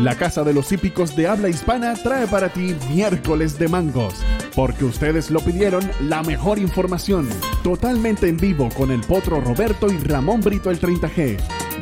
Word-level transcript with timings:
La 0.00 0.16
Casa 0.16 0.42
de 0.42 0.52
los 0.52 0.72
Hípicos 0.72 1.14
de 1.14 1.28
Habla 1.28 1.48
Hispana 1.48 1.94
trae 1.94 2.26
para 2.26 2.52
ti 2.52 2.74
miércoles 2.90 3.56
de 3.60 3.68
mangos, 3.68 4.14
porque 4.56 4.84
ustedes 4.84 5.30
lo 5.30 5.38
pidieron 5.38 5.88
la 6.00 6.20
mejor 6.24 6.58
información, 6.58 7.28
totalmente 7.62 8.28
en 8.28 8.36
vivo 8.36 8.68
con 8.76 8.90
el 8.90 9.02
Potro 9.02 9.40
Roberto 9.40 9.86
y 9.86 9.98
Ramón 9.98 10.40
Brito 10.40 10.72
el 10.72 10.80
30G. 10.80 11.38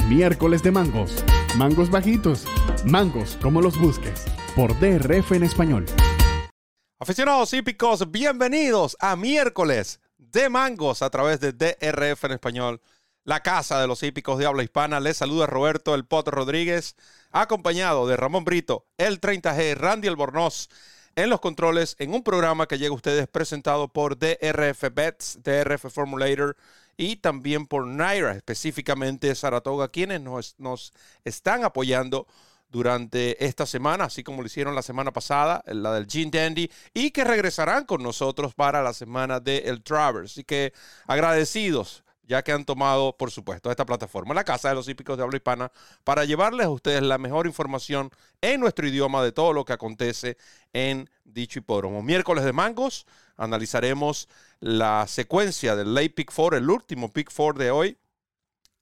Miércoles 0.09 0.63
de 0.63 0.71
mangos, 0.71 1.25
mangos 1.57 1.91
bajitos, 1.91 2.45
mangos 2.85 3.39
como 3.41 3.63
los 3.63 3.81
busques, 3.81 4.27
por 4.55 4.79
DRF 4.79 5.33
en 5.33 5.45
español. 5.45 5.87
Aficionados 7.01 7.55
hípicos, 7.55 8.11
bienvenidos 8.11 8.95
a 9.01 9.17
miércoles 9.17 10.01
de 10.19 10.51
mangos 10.51 11.01
a 11.01 11.09
través 11.09 11.41
de 11.41 11.53
DRF 11.53 12.25
en 12.25 12.33
español 12.33 12.81
la 13.25 13.41
casa 13.41 13.81
de 13.81 13.87
los 13.87 14.03
hípicos 14.03 14.39
de 14.39 14.47
habla 14.47 14.63
hispana. 14.63 15.01
Les 15.01 15.17
saluda 15.17 15.47
Roberto 15.47 15.95
El 15.95 16.05
Potro 16.05 16.37
Rodríguez, 16.37 16.97
acompañado 17.33 18.07
de 18.07 18.17
Ramón 18.17 18.45
Brito, 18.45 18.87
el 18.99 19.21
30G, 19.21 19.75
Randy 19.77 20.09
Albornoz 20.09 20.69
en 21.17 21.29
los 21.29 21.41
controles, 21.41 21.97
en 21.99 22.15
un 22.15 22.23
programa 22.23 22.67
que 22.67 22.79
llega 22.79 22.91
a 22.91 22.97
ustedes 22.97 23.29
presentado 23.29 23.89
por 23.89 24.19
DRF 24.19 24.85
Bets, 24.93 25.41
DRF 25.43 25.93
Formulator 25.93 26.57
y 26.97 27.17
también 27.17 27.67
por 27.67 27.87
Naira, 27.87 28.33
específicamente 28.33 29.35
Saratoga, 29.35 29.89
quienes 29.89 30.21
nos, 30.21 30.55
nos 30.59 30.93
están 31.25 31.65
apoyando 31.65 32.27
durante 32.71 33.45
esta 33.45 33.67
semana, 33.67 34.05
así 34.05 34.25
como 34.25 34.41
lo 34.41 34.47
hicieron 34.47 34.75
la 34.75 34.83
semana 34.83 35.13
pasada, 35.13 35.63
la 35.67 35.93
del 35.93 36.07
Gene 36.07 36.31
Dandy, 36.31 36.71
y 36.95 37.11
que 37.11 37.25
regresarán 37.25 37.85
con 37.85 38.03
nosotros 38.03 38.55
para 38.55 38.83
la 38.83 38.95
semana 38.95 39.41
del 39.41 39.67
El 39.67 39.83
Travers. 39.83 40.33
Así 40.33 40.45
que 40.45 40.73
agradecidos 41.07 42.03
ya 42.23 42.43
que 42.43 42.53
han 42.53 42.65
tomado, 42.65 43.17
por 43.17 43.31
supuesto, 43.31 43.71
esta 43.71 43.87
plataforma, 43.87 44.35
la 44.35 44.45
Casa 44.45 44.69
de 44.69 44.75
los 44.75 44.89
Hípicos 44.89 45.17
de 45.17 45.25
Habla 45.25 45.37
Hispana, 45.37 45.73
para 46.05 46.25
llevarles 46.25 46.67
a 46.67 46.71
ustedes 46.71 47.03
la 47.03 47.19
mejor 47.19 47.47
información 47.47 48.11
en 48.41 48.61
nuestro 48.61 48.87
idioma 48.87 49.23
de 49.23 49.33
todo 49.33 49.53
lo 49.53 49.65
que 49.65 49.73
acontece 49.73 50.37
en 50.73 51.11
dicho 51.25 51.59
hipódromo. 51.59 52.03
Miércoles 52.03 52.45
de 52.45 52.53
mangos, 52.53 53.07
analizaremos 53.37 54.29
la 54.61 55.07
secuencia 55.09 55.77
del 55.77 55.95
Late 55.95 56.11
Pick 56.11 56.33
Four, 56.33 56.55
el 56.55 56.71
último 56.71 57.13
Pick 57.13 57.31
Four 57.31 57.59
de 57.59 57.71
hoy, 57.71 57.99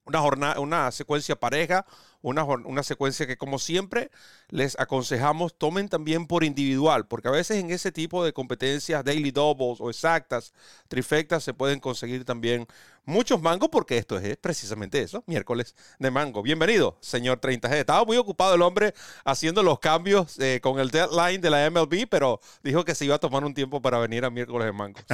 una, 0.05 0.21
jornada, 0.21 0.61
una 0.61 0.91
secuencia 0.91 1.37
pareja 1.37 1.87
una, 2.23 2.45
una 2.45 2.83
secuencia 2.83 3.27
que 3.27 3.37
como 3.37 3.59
siempre 3.59 4.11
les 4.49 4.79
aconsejamos 4.79 5.57
tomen 5.57 5.89
también 5.89 6.27
por 6.27 6.45
individual, 6.45 7.07
porque 7.07 7.29
a 7.29 7.33
veces 7.33 7.59
en 7.59 7.71
ese 7.71 7.93
tipo 7.93 8.25
de 8.25 8.33
competencias 8.33 9.05
daily 9.05 9.31
doubles 9.31 9.81
o 9.81 9.89
exactas, 9.91 10.53
trifectas, 10.89 11.45
se 11.45 11.55
pueden 11.55 11.81
conseguir 11.81 12.25
también 12.25 12.67
muchos 13.05 13.41
mangos, 13.41 13.71
porque 13.71 13.97
esto 13.99 14.19
es 14.19 14.37
precisamente 14.37 15.01
eso, 15.01 15.25
miércoles 15.27 15.75
de 15.99 16.11
mango. 16.11 16.43
Bienvenido, 16.43 16.97
señor 17.01 17.41
30G. 17.41 17.73
Estaba 17.75 18.05
muy 18.05 18.17
ocupado 18.17 18.55
el 18.55 18.63
hombre 18.63 18.95
haciendo 19.25 19.63
los 19.63 19.79
cambios 19.79 20.39
eh, 20.39 20.61
con 20.63 20.79
el 20.79 20.91
deadline 20.91 21.41
de 21.41 21.51
la 21.51 21.71
MLB, 21.71 22.07
pero 22.09 22.41
dijo 22.63 22.85
que 22.85 22.95
se 22.95 23.07
iba 23.07 23.15
a 23.17 23.19
tomar 23.19 23.45
un 23.45 23.55
tiempo 23.55 23.81
para 23.81 23.99
venir 23.99 24.25
a 24.25 24.31
miércoles 24.31 24.67
de 24.67 24.73
mangos. 24.73 25.05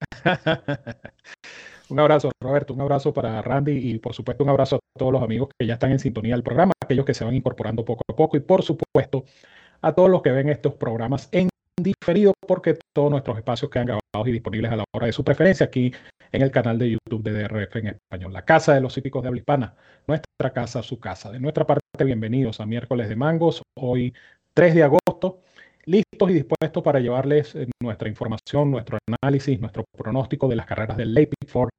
Un 1.90 1.98
abrazo, 1.98 2.30
Roberto, 2.40 2.72
un 2.72 2.80
abrazo 2.80 3.12
para 3.12 3.42
Randy 3.42 3.72
y 3.72 3.98
por 3.98 4.14
supuesto 4.14 4.44
un 4.44 4.50
abrazo 4.50 4.76
a 4.76 4.98
todos 4.98 5.12
los 5.12 5.22
amigos 5.22 5.48
que 5.58 5.66
ya 5.66 5.74
están 5.74 5.90
en 5.90 5.98
sintonía 5.98 6.34
del 6.34 6.44
programa, 6.44 6.72
aquellos 6.82 7.04
que 7.04 7.14
se 7.14 7.24
van 7.24 7.34
incorporando 7.34 7.84
poco 7.84 8.02
a 8.08 8.14
poco 8.14 8.36
y 8.36 8.40
por 8.40 8.62
supuesto 8.62 9.24
a 9.82 9.92
todos 9.92 10.08
los 10.08 10.22
que 10.22 10.30
ven 10.30 10.48
estos 10.48 10.74
programas 10.74 11.28
en 11.32 11.48
diferido 11.82 12.32
porque 12.46 12.78
todos 12.94 13.10
nuestros 13.10 13.38
espacios 13.38 13.70
quedan 13.70 13.86
grabados 13.86 14.28
y 14.28 14.32
disponibles 14.32 14.70
a 14.70 14.76
la 14.76 14.84
hora 14.94 15.06
de 15.06 15.12
su 15.12 15.24
preferencia 15.24 15.66
aquí 15.66 15.92
en 16.30 16.42
el 16.42 16.50
canal 16.52 16.78
de 16.78 16.90
YouTube 16.90 17.24
de 17.24 17.32
DRF 17.32 17.76
en 17.76 17.86
español, 17.88 18.32
la 18.32 18.44
casa 18.44 18.74
de 18.74 18.80
los 18.80 18.96
hípicos 18.96 19.22
de 19.22 19.28
habla 19.28 19.40
hispana, 19.40 19.74
nuestra 20.06 20.52
casa, 20.52 20.82
su 20.82 21.00
casa. 21.00 21.32
De 21.32 21.40
nuestra 21.40 21.66
parte, 21.66 22.04
bienvenidos 22.04 22.60
a 22.60 22.66
miércoles 22.66 23.08
de 23.08 23.16
mangos, 23.16 23.62
hoy 23.76 24.14
3 24.54 24.74
de 24.76 24.82
agosto 24.84 25.42
listos 25.86 26.30
y 26.30 26.34
dispuestos 26.34 26.82
para 26.82 27.00
llevarles 27.00 27.54
eh, 27.54 27.68
nuestra 27.82 28.08
información, 28.08 28.70
nuestro 28.70 28.98
análisis, 29.22 29.60
nuestro 29.60 29.84
pronóstico 29.96 30.48
de 30.48 30.56
las 30.56 30.66
carreras 30.66 30.96
del 30.96 31.14
Late 31.14 31.34
Four 31.46 31.70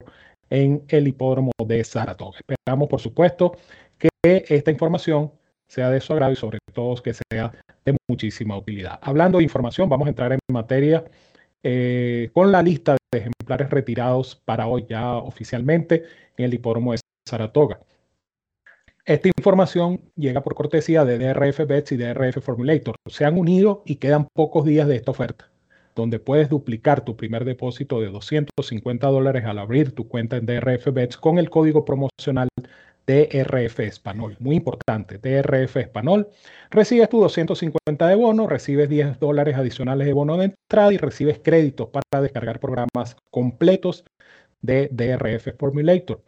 en 0.49 0.83
el 0.89 1.07
hipódromo 1.07 1.51
de 1.65 1.83
Saratoga. 1.83 2.39
Esperamos, 2.39 2.87
por 2.89 2.99
supuesto, 2.99 3.57
que 3.97 4.09
esta 4.23 4.71
información 4.71 5.31
sea 5.67 5.89
de 5.89 6.01
su 6.01 6.11
agrado 6.13 6.33
y 6.33 6.35
sobre 6.35 6.59
todo 6.73 7.01
que 7.01 7.13
sea 7.13 7.51
de 7.85 7.95
muchísima 8.09 8.57
utilidad. 8.57 8.99
Hablando 9.01 9.37
de 9.37 9.45
información, 9.45 9.87
vamos 9.87 10.07
a 10.07 10.09
entrar 10.09 10.33
en 10.33 10.39
materia 10.51 11.05
eh, 11.63 12.29
con 12.33 12.51
la 12.51 12.61
lista 12.61 12.97
de 13.11 13.19
ejemplares 13.19 13.69
retirados 13.69 14.35
para 14.35 14.67
hoy 14.67 14.85
ya 14.89 15.13
oficialmente 15.13 16.03
en 16.37 16.45
el 16.45 16.53
hipódromo 16.53 16.91
de 16.91 16.99
Saratoga. 17.27 17.79
Esta 19.05 19.29
información 19.29 20.01
llega 20.15 20.41
por 20.41 20.53
cortesía 20.53 21.03
de 21.05 21.17
DRF 21.17 21.65
Bets 21.65 21.91
y 21.91 21.97
DRF 21.97 22.37
Formulator. 22.39 22.95
Se 23.07 23.25
han 23.25 23.35
unido 23.35 23.81
y 23.83 23.95
quedan 23.95 24.27
pocos 24.31 24.63
días 24.63 24.87
de 24.87 24.95
esta 24.95 25.09
oferta, 25.09 25.49
donde 25.95 26.19
puedes 26.19 26.49
duplicar 26.49 27.03
tu 27.03 27.17
primer 27.17 27.43
depósito 27.43 27.99
de 27.99 28.09
250 28.11 29.07
dólares 29.07 29.45
al 29.45 29.57
abrir 29.57 29.95
tu 29.95 30.07
cuenta 30.07 30.37
en 30.37 30.45
DRF 30.45 30.93
Bets 30.93 31.17
con 31.17 31.39
el 31.39 31.49
código 31.49 31.83
promocional 31.83 32.49
DRF 33.07 33.79
Español. 33.79 34.37
Muy 34.39 34.57
importante, 34.57 35.17
DRF 35.17 35.77
Español. 35.77 36.29
Recibes 36.69 37.09
tu 37.09 37.21
250 37.21 38.07
de 38.07 38.15
bono, 38.15 38.45
recibes 38.45 38.87
10 38.87 39.19
dólares 39.19 39.55
adicionales 39.55 40.05
de 40.05 40.13
bono 40.13 40.37
de 40.37 40.53
entrada 40.53 40.93
y 40.93 40.97
recibes 40.97 41.39
créditos 41.39 41.89
para 41.89 42.21
descargar 42.21 42.59
programas 42.59 43.17
completos 43.31 44.05
de 44.61 44.89
DRF 44.91 45.57
Formulator. 45.57 46.21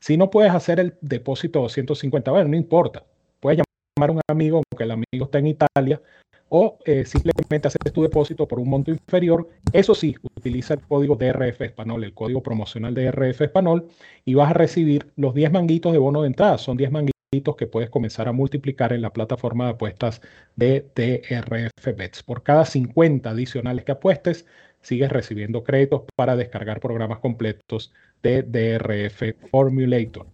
Si 0.00 0.16
no 0.16 0.30
puedes 0.30 0.52
hacer 0.52 0.80
el 0.80 0.94
depósito 1.00 1.58
de 1.58 1.64
250, 1.64 2.30
bueno, 2.30 2.48
no 2.48 2.56
importa. 2.56 3.04
Puedes 3.40 3.58
llamar 3.96 4.10
a 4.10 4.12
un 4.12 4.20
amigo, 4.28 4.62
aunque 4.70 4.84
el 4.84 4.90
amigo 4.92 5.24
está 5.24 5.38
en 5.38 5.46
Italia, 5.48 6.00
o 6.48 6.78
eh, 6.84 7.04
simplemente 7.04 7.68
hacer 7.68 7.90
tu 7.92 8.02
depósito 8.02 8.46
por 8.46 8.58
un 8.58 8.68
monto 8.68 8.90
inferior. 8.90 9.48
Eso 9.72 9.94
sí, 9.94 10.16
utiliza 10.36 10.74
el 10.74 10.80
código 10.80 11.16
DRF 11.16 11.60
Español, 11.62 12.04
el 12.04 12.14
código 12.14 12.42
promocional 12.42 12.94
de 12.94 13.04
DRF 13.06 13.42
Español, 13.42 13.88
y 14.24 14.34
vas 14.34 14.50
a 14.50 14.54
recibir 14.54 15.12
los 15.16 15.34
10 15.34 15.52
manguitos 15.52 15.92
de 15.92 15.98
bono 15.98 16.22
de 16.22 16.28
entrada. 16.28 16.58
Son 16.58 16.76
10 16.76 16.90
manguitos 16.90 17.12
que 17.58 17.66
puedes 17.66 17.90
comenzar 17.90 18.28
a 18.28 18.32
multiplicar 18.32 18.92
en 18.92 19.02
la 19.02 19.12
plataforma 19.12 19.64
de 19.64 19.70
apuestas 19.72 20.22
de 20.56 20.86
DRF 20.94 21.96
Bets. 21.96 22.22
Por 22.22 22.42
cada 22.42 22.64
50 22.64 23.28
adicionales 23.28 23.84
que 23.84 23.92
apuestes, 23.92 24.46
sigues 24.82 25.10
recibiendo 25.10 25.64
créditos 25.64 26.02
para 26.14 26.36
descargar 26.36 26.80
programas 26.80 27.18
completos 27.18 27.92
de 28.22 28.42
DRF 28.42 29.34
Formulator. 29.50 30.26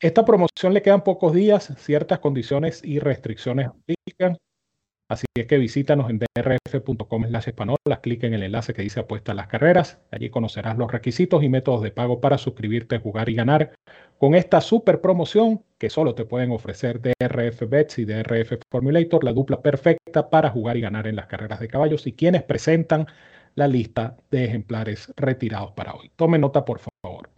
Esta 0.00 0.24
promoción 0.24 0.74
le 0.74 0.82
quedan 0.82 1.02
pocos 1.02 1.32
días, 1.32 1.72
ciertas 1.78 2.18
condiciones 2.18 2.82
y 2.84 2.98
restricciones 2.98 3.68
aplican. 3.68 4.36
Así 5.08 5.24
es 5.36 5.46
que 5.46 5.58
visítanos 5.58 6.10
en 6.10 6.18
drf.com 6.18 7.26
slash 7.28 7.48
haz 7.48 8.00
clic 8.00 8.24
en 8.24 8.34
el 8.34 8.42
enlace 8.42 8.74
que 8.74 8.82
dice 8.82 8.98
apuesta 8.98 9.32
a 9.32 9.34
las 9.36 9.46
carreras. 9.46 10.00
Allí 10.10 10.30
conocerás 10.30 10.76
los 10.76 10.90
requisitos 10.90 11.44
y 11.44 11.48
métodos 11.48 11.82
de 11.82 11.92
pago 11.92 12.20
para 12.20 12.38
suscribirte, 12.38 12.98
jugar 12.98 13.28
y 13.28 13.34
ganar 13.34 13.72
con 14.18 14.34
esta 14.34 14.60
super 14.60 15.00
promoción 15.00 15.62
que 15.78 15.90
solo 15.90 16.16
te 16.16 16.24
pueden 16.24 16.50
ofrecer 16.50 17.00
DRF 17.00 17.68
Bets 17.68 17.98
y 17.98 18.04
DRF 18.04 18.54
Formulator, 18.68 19.22
la 19.22 19.32
dupla 19.32 19.62
perfecta 19.62 20.28
para 20.28 20.50
jugar 20.50 20.76
y 20.76 20.80
ganar 20.80 21.06
en 21.06 21.14
las 21.14 21.26
carreras 21.26 21.60
de 21.60 21.68
caballos 21.68 22.06
y 22.08 22.12
quienes 22.12 22.42
presentan 22.42 23.06
la 23.54 23.68
lista 23.68 24.16
de 24.30 24.44
ejemplares 24.44 25.12
retirados 25.16 25.72
para 25.72 25.94
hoy. 25.94 26.10
Tome 26.16 26.38
nota, 26.38 26.64
por 26.64 26.80
favor. 26.80 27.35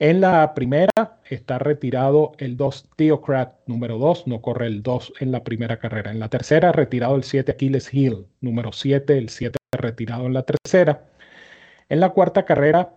En 0.00 0.20
la 0.20 0.54
primera 0.54 0.90
está 1.28 1.58
retirado 1.58 2.32
el 2.38 2.56
2 2.56 2.90
Theocrat 2.96 3.54
número 3.66 3.98
2, 3.98 4.26
no 4.26 4.42
corre 4.42 4.66
el 4.66 4.82
2 4.82 5.14
en 5.20 5.30
la 5.30 5.44
primera 5.44 5.78
carrera. 5.78 6.10
En 6.10 6.18
la 6.18 6.28
tercera, 6.28 6.72
retirado 6.72 7.14
el 7.14 7.22
7 7.22 7.52
Achilles 7.52 7.94
Hill 7.94 8.26
número 8.40 8.72
7, 8.72 9.16
el 9.16 9.28
7 9.28 9.56
retirado 9.72 10.26
en 10.26 10.34
la 10.34 10.42
tercera. 10.42 11.04
En 11.88 12.00
la 12.00 12.10
cuarta 12.10 12.44
carrera 12.44 12.94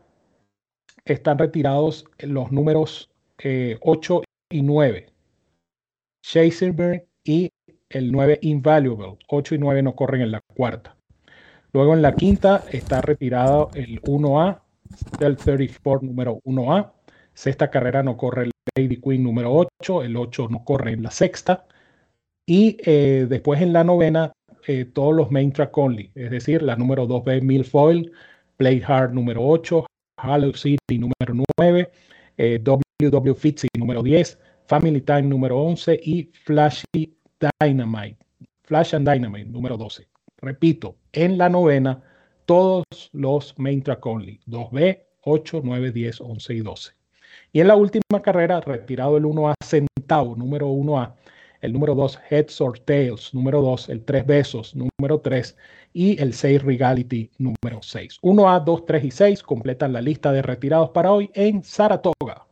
están 1.06 1.38
retirados 1.38 2.06
los 2.20 2.52
números 2.52 3.12
8 3.38 3.44
eh, 3.44 4.26
y 4.50 4.62
9. 4.64 5.08
Chaserberg 6.24 7.06
y 7.24 7.52
el 7.90 8.12
9 8.12 8.40
Invaluable. 8.42 9.18
8 9.28 9.56
y 9.56 9.58
9 9.60 9.84
no 9.84 9.96
corren 9.96 10.22
en 10.22 10.32
la 10.32 10.42
cuarta. 10.42 10.96
Luego 11.74 11.94
en 11.94 12.02
la 12.02 12.16
quinta 12.16 12.64
está 12.72 13.02
retirado 13.02 13.70
el 13.76 14.02
1A 14.02 14.62
del 15.20 15.38
34 15.38 16.08
número 16.08 16.42
1A. 16.44 16.92
Sexta 17.38 17.70
carrera 17.70 18.02
no 18.02 18.18
corre 18.18 18.46
el 18.46 18.52
Lady 18.76 19.00
Queen 19.00 19.22
número 19.22 19.54
8, 19.54 20.02
el 20.02 20.18
8 20.18 20.48
no 20.50 20.66
corre 20.66 20.94
en 20.94 21.04
la 21.04 21.12
sexta. 21.12 21.68
Y 22.48 22.78
eh, 22.84 23.28
después 23.30 23.62
en 23.62 23.74
la 23.74 23.84
novena, 23.84 24.34
eh, 24.66 24.86
todos 24.86 25.16
los 25.16 25.30
main 25.30 25.52
track 25.52 25.78
only, 25.78 26.10
es 26.16 26.32
decir, 26.32 26.64
la 26.64 26.76
número 26.76 27.08
2B 27.08 27.44
Milfoil, 27.44 28.12
Play 28.58 28.82
Hard 28.84 29.14
número 29.14 29.46
8, 29.48 29.86
Hollow 30.24 30.52
City 30.54 30.98
número 30.98 31.46
9, 31.60 31.92
eh, 32.38 32.60
WW 32.60 33.36
Fitzy 33.36 33.68
número 33.78 34.02
10, 34.02 34.40
Family 34.66 35.02
Time 35.02 35.22
número 35.22 35.60
11 35.62 36.00
y 36.04 36.32
Flashy 36.44 37.16
Dynamite, 37.62 38.18
Flash 38.64 38.96
and 38.96 39.08
Dynamite 39.08 39.46
número 39.52 39.78
12. 39.78 40.08
Repito, 40.38 40.96
en 41.12 41.38
la 41.38 41.50
novena, 41.50 42.02
todos 42.48 42.84
los 43.12 43.54
main 43.60 43.84
track 43.84 44.04
only, 44.08 44.40
2B, 44.48 45.04
8, 45.22 45.62
9, 45.64 45.92
10, 45.92 46.22
11 46.22 46.54
y 46.56 46.60
12. 46.62 46.97
Y 47.58 47.62
en 47.62 47.70
la 47.70 47.76
última 47.76 48.22
carrera, 48.22 48.62
retirado 48.62 49.18
el 49.18 49.24
1A 49.24 49.56
Centavo, 49.66 50.36
número 50.36 50.68
1A. 50.68 51.16
El 51.60 51.74
número 51.74 51.96
2, 51.96 52.20
Heads 52.30 52.62
or 52.62 52.78
Tails, 52.78 53.34
número 53.34 53.64
2. 53.64 53.90
El 53.90 54.06
3 54.06 54.28
Besos, 54.28 54.76
número 54.76 55.22
3. 55.22 55.58
Y 55.92 56.22
el 56.22 56.36
6 56.36 56.62
Regality, 56.62 57.32
número 57.40 57.82
6. 57.82 58.20
1A, 58.22 58.64
2, 58.64 58.86
3 58.86 59.04
y 59.06 59.10
6 59.10 59.42
completan 59.42 59.92
la 59.92 60.02
lista 60.02 60.32
de 60.32 60.44
retirados 60.44 60.92
para 60.92 61.12
hoy 61.12 61.32
en 61.34 61.64
Saratoga. 61.64 62.46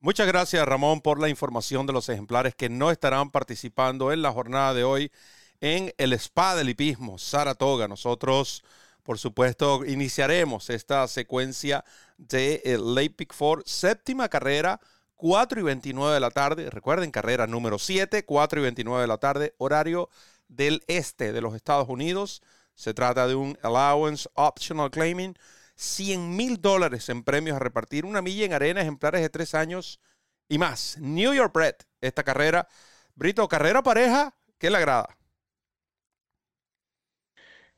Muchas 0.00 0.26
gracias 0.26 0.66
Ramón 0.66 1.00
por 1.00 1.20
la 1.20 1.28
información 1.28 1.86
de 1.86 1.92
los 1.92 2.08
ejemplares 2.08 2.56
que 2.56 2.68
no 2.68 2.90
estarán 2.90 3.30
participando 3.30 4.10
en 4.10 4.20
la 4.20 4.32
jornada 4.32 4.74
de 4.74 4.82
hoy 4.82 5.12
en 5.60 5.92
el 5.96 6.12
Spa 6.14 6.56
del 6.56 6.70
Hipismo, 6.70 7.18
Saratoga. 7.18 7.86
Nosotros, 7.86 8.64
por 9.02 9.18
supuesto, 9.18 9.84
iniciaremos 9.84 10.70
esta 10.70 11.06
secuencia 11.08 11.84
de 12.18 12.62
el 12.64 12.94
Lake 12.94 13.10
Pick 13.10 13.34
Four, 13.34 13.62
séptima 13.66 14.28
carrera, 14.28 14.80
4 15.16 15.60
y 15.60 15.62
29 15.62 16.14
de 16.14 16.20
la 16.20 16.30
tarde. 16.30 16.70
Recuerden, 16.70 17.10
carrera 17.10 17.46
número 17.46 17.78
7, 17.78 18.24
4 18.24 18.60
y 18.60 18.62
29 18.62 19.02
de 19.02 19.06
la 19.06 19.18
tarde, 19.18 19.54
horario 19.58 20.08
del 20.48 20.82
este 20.86 21.32
de 21.32 21.40
los 21.40 21.54
Estados 21.54 21.88
Unidos. 21.88 22.42
Se 22.74 22.94
trata 22.94 23.26
de 23.26 23.34
un 23.34 23.58
Allowance 23.62 24.28
Optional 24.34 24.90
Claiming 24.90 25.36
100 25.74 26.36
mil 26.36 26.60
dólares 26.60 27.08
en 27.08 27.24
premios 27.24 27.56
a 27.56 27.60
repartir, 27.60 28.04
una 28.04 28.22
milla 28.22 28.44
en 28.44 28.52
arena, 28.52 28.82
ejemplares 28.82 29.20
de 29.20 29.30
tres 29.30 29.54
años 29.54 30.00
y 30.48 30.58
más. 30.58 30.96
New 31.00 31.32
York 31.34 31.52
Bread, 31.52 31.76
esta 32.00 32.22
carrera. 32.22 32.68
Brito, 33.14 33.48
carrera 33.48 33.82
pareja, 33.82 34.34
¿qué 34.58 34.70
le 34.70 34.78
agrada? 34.78 35.16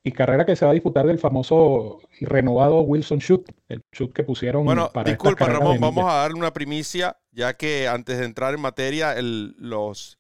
Y 0.05 0.13
carrera 0.13 0.45
que 0.45 0.55
se 0.55 0.65
va 0.65 0.71
a 0.71 0.75
disputar 0.75 1.07
del 1.07 1.19
famoso 1.19 2.01
y 2.21 2.27
renovado 2.27 2.83
Wilson 2.83 3.19
Shoot, 3.19 3.51
el 3.69 3.83
shoot 3.91 4.13
que 4.13 4.23
pusieron 4.23 4.65
bueno, 4.65 4.91
para 4.93 5.11
disculpa, 5.11 5.47
Ramón, 5.47 5.81
vamos 5.81 6.05
a 6.05 6.17
darle 6.17 6.39
una 6.39 6.53
primicia, 6.53 7.17
ya 7.33 7.55
que 7.55 7.89
antes 7.89 8.19
de 8.19 8.27
entrar 8.27 8.53
en 8.55 8.61
materia, 8.61 9.17
el, 9.17 9.57
los, 9.59 10.19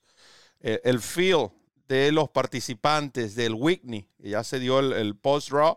eh, 0.61 0.81
el 0.85 1.01
feel 1.01 1.51
de 1.87 2.11
los 2.13 2.31
participantes 2.31 3.35
del 3.35 3.53
Whitney, 3.53 4.09
que 4.21 4.31
ya 4.31 4.43
se 4.43 4.59
dio 4.59 4.81
el 4.81 5.17
post-draw, 5.17 5.77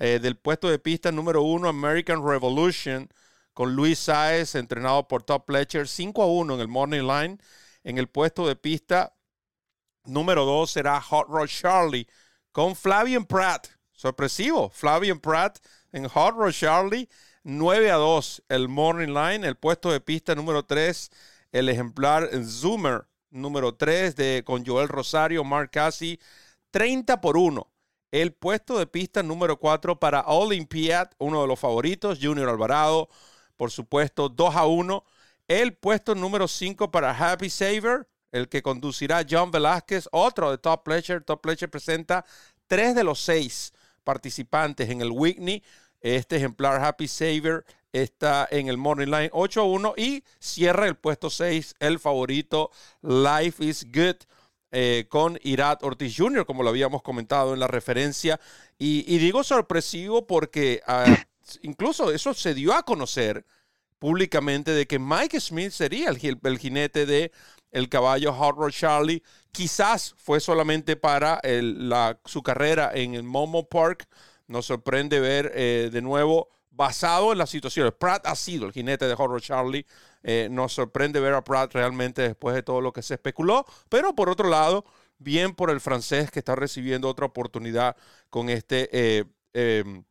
eh, 0.00 0.20
del 0.20 0.36
puesto 0.36 0.68
de 0.68 0.78
pista 0.78 1.10
número 1.10 1.42
uno, 1.42 1.68
American 1.68 2.24
Revolution, 2.24 3.08
con 3.52 3.74
Luis 3.74 3.98
Saez, 3.98 4.54
entrenado 4.54 5.08
por 5.08 5.24
Top 5.24 5.44
Pletcher, 5.44 5.88
5 5.88 6.22
a 6.22 6.26
1 6.26 6.54
en 6.54 6.60
el 6.60 6.68
Morning 6.68 7.02
Line. 7.02 7.38
En 7.82 7.98
el 7.98 8.06
puesto 8.06 8.46
de 8.46 8.54
pista 8.54 9.16
número 10.04 10.44
dos 10.44 10.70
será 10.70 11.00
Hot 11.00 11.26
Rod 11.28 11.48
Charlie, 11.48 12.06
con 12.52 12.76
Flavian 12.76 13.24
Pratt. 13.24 13.68
Sorpresivo, 13.92 14.70
Flavian 14.70 15.18
Pratt 15.18 15.58
en 15.92 16.08
Hot 16.08 16.34
Rod 16.36 16.52
Charlie, 16.52 17.08
9 17.42 17.90
a 17.90 17.96
2 17.96 18.44
el 18.48 18.68
Morning 18.68 19.08
Line. 19.08 19.46
El 19.46 19.56
puesto 19.56 19.90
de 19.90 20.00
pista 20.00 20.34
número 20.34 20.64
3, 20.64 21.10
el 21.52 21.68
ejemplar 21.68 22.30
Zoomer 22.44 23.06
número 23.30 23.74
3 23.74 24.14
de, 24.16 24.42
con 24.46 24.64
Joel 24.64 24.88
Rosario, 24.88 25.44
Mark 25.44 25.70
Cassie, 25.70 26.20
30 26.70 27.20
por 27.20 27.36
1 27.36 27.68
el 28.10 28.32
puesto 28.32 28.78
de 28.78 28.86
pista 28.86 29.22
número 29.22 29.58
4 29.58 29.98
para 29.98 30.22
Olympiad, 30.22 31.10
uno 31.18 31.42
de 31.42 31.48
los 31.48 31.58
favoritos, 31.60 32.18
Junior 32.20 32.48
Alvarado, 32.48 33.08
por 33.56 33.70
supuesto, 33.70 34.28
2 34.28 34.56
a 34.56 34.66
1. 34.66 35.04
El 35.48 35.74
puesto 35.74 36.14
número 36.14 36.48
5 36.48 36.90
para 36.90 37.10
Happy 37.10 37.50
Saver, 37.50 38.06
el 38.32 38.48
que 38.48 38.62
conducirá 38.62 39.24
John 39.28 39.50
Velázquez, 39.50 40.08
otro 40.12 40.50
de 40.50 40.58
Top 40.58 40.82
Pleasure. 40.84 41.20
Top 41.20 41.40
Pleasure 41.40 41.68
presenta 41.68 42.24
tres 42.66 42.94
de 42.94 43.04
los 43.04 43.20
seis 43.20 43.72
participantes 44.04 44.88
en 44.90 45.00
el 45.00 45.10
Whitney. 45.10 45.62
Este 46.00 46.36
ejemplar 46.36 46.82
Happy 46.82 47.08
Saver 47.08 47.64
está 47.92 48.46
en 48.50 48.68
el 48.68 48.76
Morning 48.76 49.06
Line 49.06 49.30
8 49.32 49.60
a 49.60 49.64
1 49.64 49.94
y 49.96 50.22
cierra 50.38 50.86
el 50.86 50.96
puesto 50.96 51.30
6 51.30 51.76
el 51.80 51.98
favorito 51.98 52.70
Life 53.02 53.64
is 53.64 53.84
Good 53.90 54.16
eh, 54.70 55.06
con 55.08 55.38
Irat 55.42 55.82
Ortiz 55.82 56.14
Jr., 56.16 56.44
como 56.44 56.62
lo 56.62 56.68
habíamos 56.68 57.02
comentado 57.02 57.54
en 57.54 57.60
la 57.60 57.66
referencia. 57.66 58.38
Y, 58.78 59.18
digo 59.18 59.42
sorpresivo 59.42 60.26
porque 60.26 60.82
ah, 60.86 61.06
incluso 61.62 62.12
eso 62.12 62.34
se 62.34 62.54
dio 62.54 62.74
a 62.74 62.82
conocer 62.82 63.46
públicamente 63.98 64.72
de 64.72 64.86
que 64.86 64.98
Mike 64.98 65.40
Smith 65.40 65.72
sería 65.72 66.10
el, 66.10 66.58
jinete 66.58 67.06
de 67.06 67.32
el 67.70 67.88
caballo 67.88 68.32
Hot 68.32 68.56
Rod 68.56 68.70
Charlie. 68.70 69.22
Quizás 69.52 70.14
fue 70.18 70.40
solamente 70.40 70.96
para 70.96 71.40
su 72.24 72.42
carrera 72.42 72.90
en 72.94 73.14
el 73.14 73.22
Momo 73.22 73.68
Park. 73.68 74.08
Nos 74.46 74.66
sorprende 74.66 75.20
ver 75.20 75.52
eh, 75.54 75.90
de 75.92 76.02
nuevo 76.02 76.48
basado 76.70 77.32
en 77.32 77.38
las 77.38 77.50
situaciones. 77.50 77.92
Pratt 77.92 78.26
ha 78.26 78.36
sido 78.36 78.66
el 78.66 78.72
jinete 78.72 79.06
de 79.06 79.14
Horror 79.14 79.40
Charlie. 79.40 79.84
Eh, 80.22 80.48
nos 80.50 80.72
sorprende 80.72 81.20
ver 81.20 81.34
a 81.34 81.42
Pratt 81.42 81.72
realmente 81.74 82.22
después 82.22 82.54
de 82.54 82.62
todo 82.62 82.80
lo 82.80 82.92
que 82.92 83.02
se 83.02 83.14
especuló. 83.14 83.66
Pero 83.88 84.14
por 84.14 84.28
otro 84.28 84.48
lado, 84.48 84.84
bien 85.18 85.54
por 85.54 85.70
el 85.70 85.80
francés 85.80 86.30
que 86.30 86.38
está 86.38 86.54
recibiendo 86.54 87.08
otra 87.08 87.26
oportunidad 87.26 87.96
con 88.30 88.48
este 88.48 88.88
eh, 88.92 89.24
em, 89.52 90.04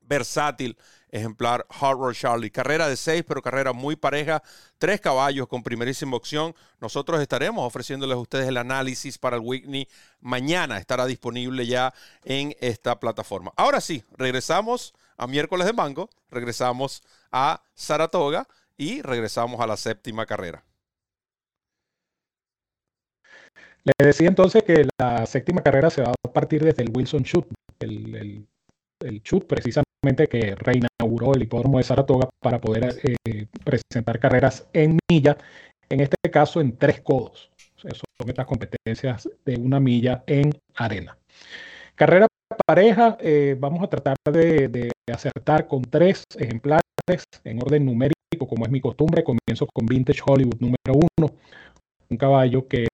versátil 0.00 0.76
ejemplar 1.14 1.64
Horror 1.80 2.14
Charlie. 2.14 2.50
Carrera 2.50 2.88
de 2.88 2.96
seis, 2.96 3.24
pero 3.26 3.40
carrera 3.40 3.72
muy 3.72 3.96
pareja. 3.96 4.42
Tres 4.78 5.00
caballos 5.00 5.46
con 5.46 5.62
primerísima 5.62 6.16
opción. 6.16 6.54
Nosotros 6.80 7.20
estaremos 7.20 7.66
ofreciéndoles 7.66 8.16
a 8.16 8.20
ustedes 8.20 8.48
el 8.48 8.56
análisis 8.56 9.16
para 9.16 9.36
el 9.36 9.42
Whitney. 9.42 9.88
Mañana 10.20 10.78
estará 10.78 11.06
disponible 11.06 11.66
ya 11.66 11.94
en 12.24 12.54
esta 12.60 12.98
plataforma. 12.98 13.52
Ahora 13.56 13.80
sí, 13.80 14.02
regresamos 14.16 14.92
a 15.16 15.26
miércoles 15.28 15.66
de 15.66 15.72
mango, 15.72 16.10
regresamos 16.28 17.02
a 17.30 17.62
Saratoga 17.74 18.48
y 18.76 19.00
regresamos 19.00 19.60
a 19.60 19.66
la 19.68 19.76
séptima 19.76 20.26
carrera. 20.26 20.64
Le 23.84 24.06
decía 24.06 24.28
entonces 24.28 24.62
que 24.64 24.88
la 24.98 25.26
séptima 25.26 25.62
carrera 25.62 25.90
se 25.90 26.02
va 26.02 26.10
a 26.10 26.32
partir 26.32 26.64
desde 26.64 26.82
el 26.82 26.90
Wilson 26.92 27.22
Shoot, 27.22 27.46
el, 27.80 28.46
el, 29.00 29.22
shoot 29.22 29.46
precisamente 29.46 29.83
que 30.04 30.54
reinauguró 30.54 31.34
el 31.34 31.42
hipódromo 31.42 31.78
de 31.78 31.84
Saratoga 31.84 32.28
para 32.40 32.60
poder 32.60 32.96
eh, 33.02 33.46
presentar 33.64 34.18
carreras 34.18 34.68
en 34.72 34.98
milla, 35.10 35.36
en 35.88 36.00
este 36.00 36.30
caso 36.30 36.60
en 36.60 36.76
tres 36.76 37.00
codos. 37.00 37.50
son 37.76 38.28
estas 38.28 38.46
competencias 38.46 39.28
de 39.44 39.56
una 39.56 39.80
milla 39.80 40.22
en 40.26 40.52
arena. 40.76 41.16
Carrera 41.94 42.26
pareja, 42.66 43.16
eh, 43.20 43.56
vamos 43.58 43.82
a 43.82 43.88
tratar 43.88 44.16
de, 44.30 44.90
acertar 45.12 45.66
con 45.66 45.82
tres 45.82 46.24
ejemplares 46.38 46.82
en 47.44 47.62
orden 47.62 47.84
numérico, 47.84 48.46
como 48.48 48.64
es 48.64 48.70
mi 48.70 48.80
costumbre. 48.80 49.24
Comienzo 49.24 49.66
con 49.72 49.86
Vintage 49.86 50.20
Hollywood 50.24 50.60
número 50.60 51.06
uno, 51.18 51.34
un 52.08 52.16
caballo 52.16 52.66
que 52.68 52.88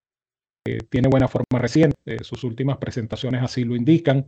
tiene 0.89 1.09
buena 1.09 1.27
forma 1.27 1.59
reciente, 1.59 1.95
eh, 2.05 2.23
sus 2.23 2.43
últimas 2.43 2.77
presentaciones 2.77 3.41
así 3.41 3.63
lo 3.63 3.75
indican, 3.75 4.25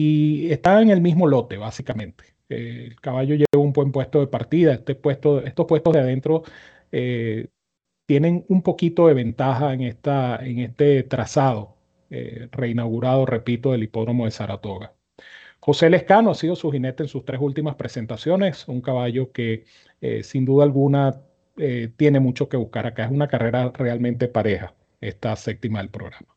y, 0.00 0.52
está 0.52 0.80
en 0.82 0.90
el 0.90 1.00
mismo 1.00 1.26
lote, 1.26 1.56
básicamente. 1.58 2.24
el 2.48 3.00
caballo 3.00 3.34
lleva 3.36 3.62
un 3.64 3.72
buen 3.72 3.92
puesto 3.92 4.20
de 4.20 4.26
partida, 4.26 4.74
este 4.74 4.94
puesto, 4.94 5.40
estos 5.44 5.66
puestos 5.66 5.92
de 5.94 6.00
adentro 6.00 6.42
eh, 6.92 7.48
tienen 8.06 8.44
un 8.48 8.62
poquito 8.62 9.06
de 9.08 9.14
ventaja 9.14 9.72
en, 9.74 9.82
esta, 9.82 10.36
en 10.44 10.60
este 10.60 11.02
trazado 11.04 11.76
eh, 12.10 12.48
reinaugurado, 12.52 13.26
repito, 13.26 13.72
del 13.72 13.84
hipódromo 13.84 14.24
de 14.24 14.32
Saratoga. 14.32 14.94
José 15.60 15.90
Lescano 15.90 16.30
ha 16.30 16.34
sido 16.34 16.56
su 16.56 16.70
jinete 16.72 17.02
en 17.04 17.08
sus 17.08 17.24
tres 17.24 17.40
últimas 17.40 17.76
presentaciones, 17.76 18.66
un 18.68 18.80
caballo 18.80 19.32
que 19.32 19.64
eh, 20.00 20.22
sin 20.22 20.44
duda 20.44 20.64
alguna 20.64 21.22
tiene 21.96 22.20
mucho 22.20 22.48
que 22.48 22.56
buscar 22.56 22.86
acá. 22.86 23.04
Es 23.04 23.10
una 23.10 23.28
carrera 23.28 23.70
realmente 23.74 24.28
pareja, 24.28 24.74
esta 25.00 25.36
séptima 25.36 25.80
del 25.80 25.90
programa. 25.90 26.34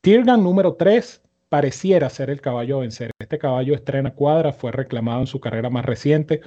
Tirgan 0.00 0.44
número 0.44 0.74
3 0.74 1.23
pareciera 1.54 2.10
ser 2.10 2.30
el 2.30 2.40
caballo 2.40 2.78
a 2.78 2.80
vencer. 2.80 3.12
Este 3.16 3.38
caballo 3.38 3.74
estrena 3.76 4.12
cuadra, 4.12 4.52
fue 4.52 4.72
reclamado 4.72 5.20
en 5.20 5.28
su 5.28 5.38
carrera 5.38 5.70
más 5.70 5.84
reciente. 5.84 6.40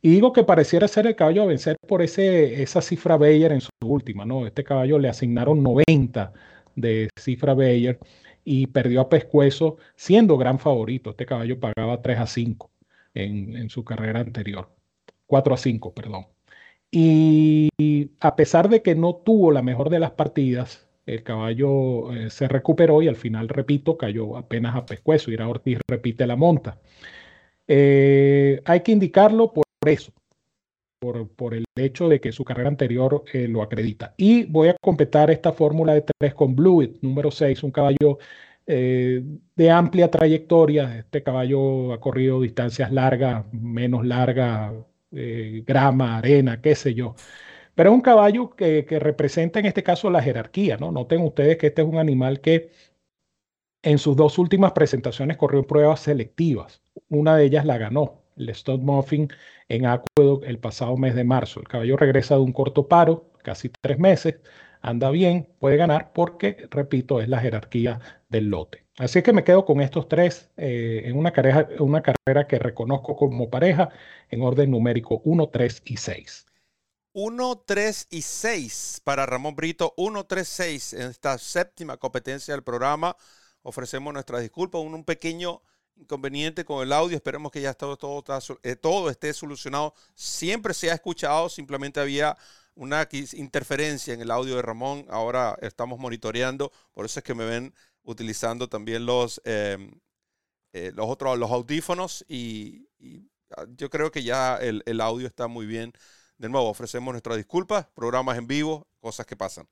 Y 0.00 0.10
digo 0.10 0.32
que 0.32 0.44
pareciera 0.44 0.86
ser 0.86 1.08
el 1.08 1.16
caballo 1.16 1.42
a 1.42 1.46
vencer 1.46 1.76
por 1.88 2.02
ese, 2.02 2.62
esa 2.62 2.80
cifra 2.80 3.16
Bayer 3.16 3.50
en 3.50 3.60
su 3.60 3.70
última, 3.84 4.24
¿no? 4.24 4.46
Este 4.46 4.62
caballo 4.62 5.00
le 5.00 5.08
asignaron 5.08 5.60
90 5.60 6.32
de 6.76 7.08
Cifra 7.18 7.54
Bayer 7.54 7.98
y 8.44 8.68
perdió 8.68 9.00
a 9.00 9.08
Pescuezo 9.08 9.78
siendo 9.96 10.38
gran 10.38 10.60
favorito. 10.60 11.10
Este 11.10 11.26
caballo 11.26 11.58
pagaba 11.58 12.00
3 12.00 12.18
a 12.20 12.26
5 12.28 12.70
en, 13.14 13.68
su 13.70 13.82
carrera 13.84 14.20
anterior. 14.20 14.70
4 15.26 15.52
a 15.54 15.56
5, 15.56 15.94
perdón. 15.94 16.26
Y 16.92 17.70
a 18.20 18.36
pesar 18.36 18.68
de 18.68 18.82
que 18.82 18.94
no 18.94 19.16
tuvo 19.16 19.50
la 19.50 19.62
mejor 19.62 19.90
de 19.90 19.98
las 19.98 20.12
partidas, 20.12 20.86
el 21.06 21.22
caballo 21.22 22.12
eh, 22.14 22.30
se 22.30 22.48
recuperó 22.48 23.02
y 23.02 23.08
al 23.08 23.16
final, 23.16 23.48
repito, 23.48 23.96
cayó 23.98 24.36
apenas 24.36 24.74
a 24.76 24.86
pescuezo. 24.86 25.30
Ira 25.30 25.48
Ortiz 25.48 25.78
repite 25.88 26.26
la 26.26 26.36
monta. 26.36 26.78
Eh, 27.68 28.62
hay 28.64 28.80
que 28.82 28.92
indicarlo 28.92 29.52
por 29.52 29.64
eso, 29.86 30.12
por, 31.00 31.54
el 31.54 31.64
hecho 31.76 32.08
de 32.08 32.20
que 32.20 32.32
su 32.32 32.44
carrera 32.44 32.68
anterior 32.68 33.24
eh, 33.32 33.48
lo 33.48 33.62
acredita. 33.62 34.14
Y 34.16 34.44
voy 34.44 34.68
a 34.68 34.76
completar 34.80 35.30
esta 35.30 35.52
fórmula 35.52 35.94
de 35.94 36.02
tres 36.02 36.34
con 36.34 36.56
Blue 36.56 36.98
número 37.02 37.30
6, 37.30 37.62
un 37.62 37.70
caballo 37.70 38.18
de 38.66 39.70
amplia 39.70 40.10
trayectoria. 40.10 40.98
Este 40.98 41.22
caballo 41.22 41.92
ha 41.92 42.00
corrido 42.00 42.40
distancias 42.40 42.90
largas, 42.92 43.44
menos 43.52 44.06
largas, 44.06 44.72
grama, 45.10 46.18
arena, 46.18 46.60
qué 46.62 46.74
sé 46.74 46.94
yo. 46.94 47.14
Pero 47.74 47.90
es 47.90 47.94
un 47.94 48.00
caballo 48.00 48.50
que, 48.50 48.86
representa 49.00 49.58
en 49.58 49.66
este 49.66 49.82
caso 49.82 50.10
la 50.10 50.22
jerarquía, 50.22 50.76
¿no? 50.76 50.92
Noten 50.92 51.22
ustedes 51.22 51.58
que 51.58 51.68
este 51.68 51.82
es 51.82 51.88
un 51.88 51.98
animal 51.98 52.40
que 52.40 52.70
en 53.82 53.98
sus 53.98 54.16
dos 54.16 54.38
últimas 54.38 54.72
presentaciones 54.72 55.36
corrió 55.36 55.66
pruebas 55.66 56.00
selectivas. 56.00 56.82
Una 57.08 57.36
de 57.36 57.44
ellas 57.44 57.66
la 57.66 57.78
ganó, 57.78 58.22
el 58.36 58.48
Stone 58.50 58.84
Muffin 58.84 59.28
en 59.68 59.86
Aqueduct 59.86 60.44
el 60.44 60.58
pasado 60.58 60.96
mes 60.96 61.14
de 61.14 61.24
marzo. 61.24 61.60
El 61.60 61.68
caballo 61.68 61.96
regresa 61.96 62.36
de 62.36 62.40
un 62.40 62.52
corto 62.52 62.88
paro, 62.88 63.30
casi 63.42 63.68
tres 63.68 63.98
meses, 63.98 64.36
anda 64.80 65.10
bien, 65.10 65.48
puede 65.58 65.76
ganar 65.76 66.12
porque, 66.12 66.68
repito, 66.70 67.20
es 67.20 67.28
la 67.28 67.40
jerarquía 67.40 68.00
del 68.28 68.48
lote. 68.48 68.84
Así 68.98 69.22
que 69.22 69.32
me 69.32 69.44
quedo 69.44 69.64
con 69.64 69.80
estos 69.80 70.08
tres 70.08 70.50
eh, 70.56 71.02
en 71.06 71.16
una 71.18 71.32
carrera, 71.32 71.68
una 71.80 72.02
carrera 72.02 72.46
que 72.46 72.58
reconozco 72.58 73.16
como 73.16 73.50
pareja 73.50 73.90
en 74.30 74.42
orden 74.42 74.70
numérico 74.70 75.20
1, 75.24 75.48
3 75.48 75.82
y 75.86 75.96
6. 75.96 76.46
1, 77.14 77.62
3 77.66 78.08
y 78.10 78.22
6 78.22 79.00
para 79.04 79.24
Ramón 79.24 79.56
Brito, 79.56 79.94
1, 79.96 80.26
3, 80.26 80.46
6 80.48 80.92
en 80.94 81.10
esta 81.10 81.38
séptima 81.38 81.96
competencia 81.96 82.52
del 82.52 82.62
programa. 82.62 83.16
Ofrecemos 83.62 84.12
nuestras 84.12 84.42
disculpas, 84.42 84.82
un, 84.82 84.94
un 84.94 85.04
pequeño 85.04 85.62
inconveniente 85.96 86.64
con 86.64 86.82
el 86.82 86.92
audio. 86.92 87.16
Esperemos 87.16 87.52
que 87.52 87.60
ya 87.60 87.74
todo, 87.74 87.96
todo, 87.96 88.24
eh, 88.62 88.76
todo 88.76 89.10
esté 89.10 89.32
solucionado. 89.32 89.94
Siempre 90.14 90.74
se 90.74 90.90
ha 90.90 90.94
escuchado, 90.94 91.48
simplemente 91.48 92.00
había 92.00 92.36
una 92.74 93.08
interferencia 93.32 94.14
en 94.14 94.20
el 94.20 94.30
audio 94.30 94.56
de 94.56 94.62
Ramón. 94.62 95.06
Ahora 95.08 95.56
estamos 95.62 95.98
monitoreando, 95.98 96.72
por 96.92 97.06
eso 97.06 97.20
es 97.20 97.24
que 97.24 97.34
me 97.34 97.44
ven 97.44 97.74
utilizando 98.02 98.68
también 98.68 99.06
los, 99.06 99.40
em, 99.44 99.92
eh, 100.72 100.92
los 100.94 101.06
otros 101.08 101.38
los 101.38 101.50
audífonos 101.50 102.24
y, 102.28 102.88
ah, 103.56 103.64
yo 103.76 103.88
creo 103.90 104.10
que 104.10 104.22
ya 104.22 104.56
el, 104.56 105.00
audio 105.00 105.26
está 105.26 105.46
muy 105.46 105.66
bien. 105.66 105.92
De 106.38 106.48
nuevo, 106.48 106.68
ofrecemos 106.68 107.12
nuestras 107.12 107.36
disculpas, 107.36 107.86
programas 107.94 108.36
en 108.38 108.46
vivo, 108.46 108.86
cosas 109.00 109.26
que 109.26 109.36
pasan. 109.36 109.68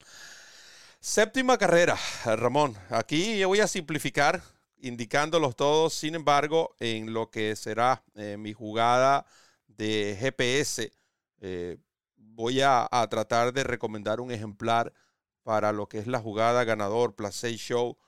Séptima 1.00 1.58
carrera, 1.58 1.98
Ramón. 2.24 2.76
Aquí 2.88 3.38
yo 3.38 3.48
voy 3.48 3.60
a 3.60 3.66
simplificar 3.66 4.42
indicándolos 4.82 5.56
todos. 5.56 5.94
Sin 5.94 6.14
embargo, 6.14 6.76
en 6.78 7.12
lo 7.12 7.30
que 7.30 7.56
será 7.56 8.04
eh, 8.14 8.36
mi 8.38 8.52
jugada 8.52 9.26
de 9.66 10.16
GPS, 10.20 10.92
eh, 11.40 11.78
voy 12.16 12.60
a, 12.60 12.88
tratar 13.10 13.52
de 13.52 13.64
recomendar 13.64 14.20
un 14.20 14.30
ejemplar 14.30 14.92
para 15.42 15.72
lo 15.72 15.88
que 15.88 15.98
es 15.98 16.06
la 16.06 16.20
jugada 16.20 16.64
ganador 16.64 17.14
Place 17.14 17.56
Show 17.56 17.98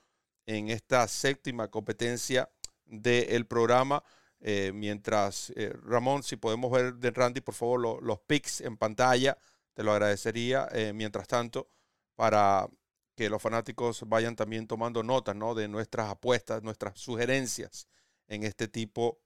en 0.45 0.69
esta 0.69 1.07
séptima 1.07 1.69
competencia 1.69 2.49
del 2.85 3.45
programa. 3.45 4.03
Eh, 4.47 4.71
mientras, 4.73 5.51
Ramón, 5.83 6.21
si 6.21 6.35
podemos 6.35 6.71
ver 6.71 6.93
de 6.95 7.09
Randy, 7.09 7.41
por 7.41 7.55
favor, 7.55 8.03
los 8.03 8.19
pics 8.19 8.61
en 8.61 8.77
pantalla, 8.77 9.37
te 9.73 9.83
lo 9.83 9.91
agradecería. 9.91 10.69
mientras 10.93 11.27
tanto, 11.27 11.67
para 12.15 12.67
que 13.15 13.29
los 13.29 13.41
fanáticos 13.41 14.03
vayan 14.07 14.35
también 14.35 14.67
tomando 14.67 15.01
notas 15.01 15.35
¿no? 15.35 15.55
de 15.55 15.67
nuestras 15.67 16.09
apuestas, 16.09 16.61
nuestras 16.63 16.99
sugerencias 16.99 17.87
en 18.27 18.43
este 18.43 18.67
tipo 18.67 19.19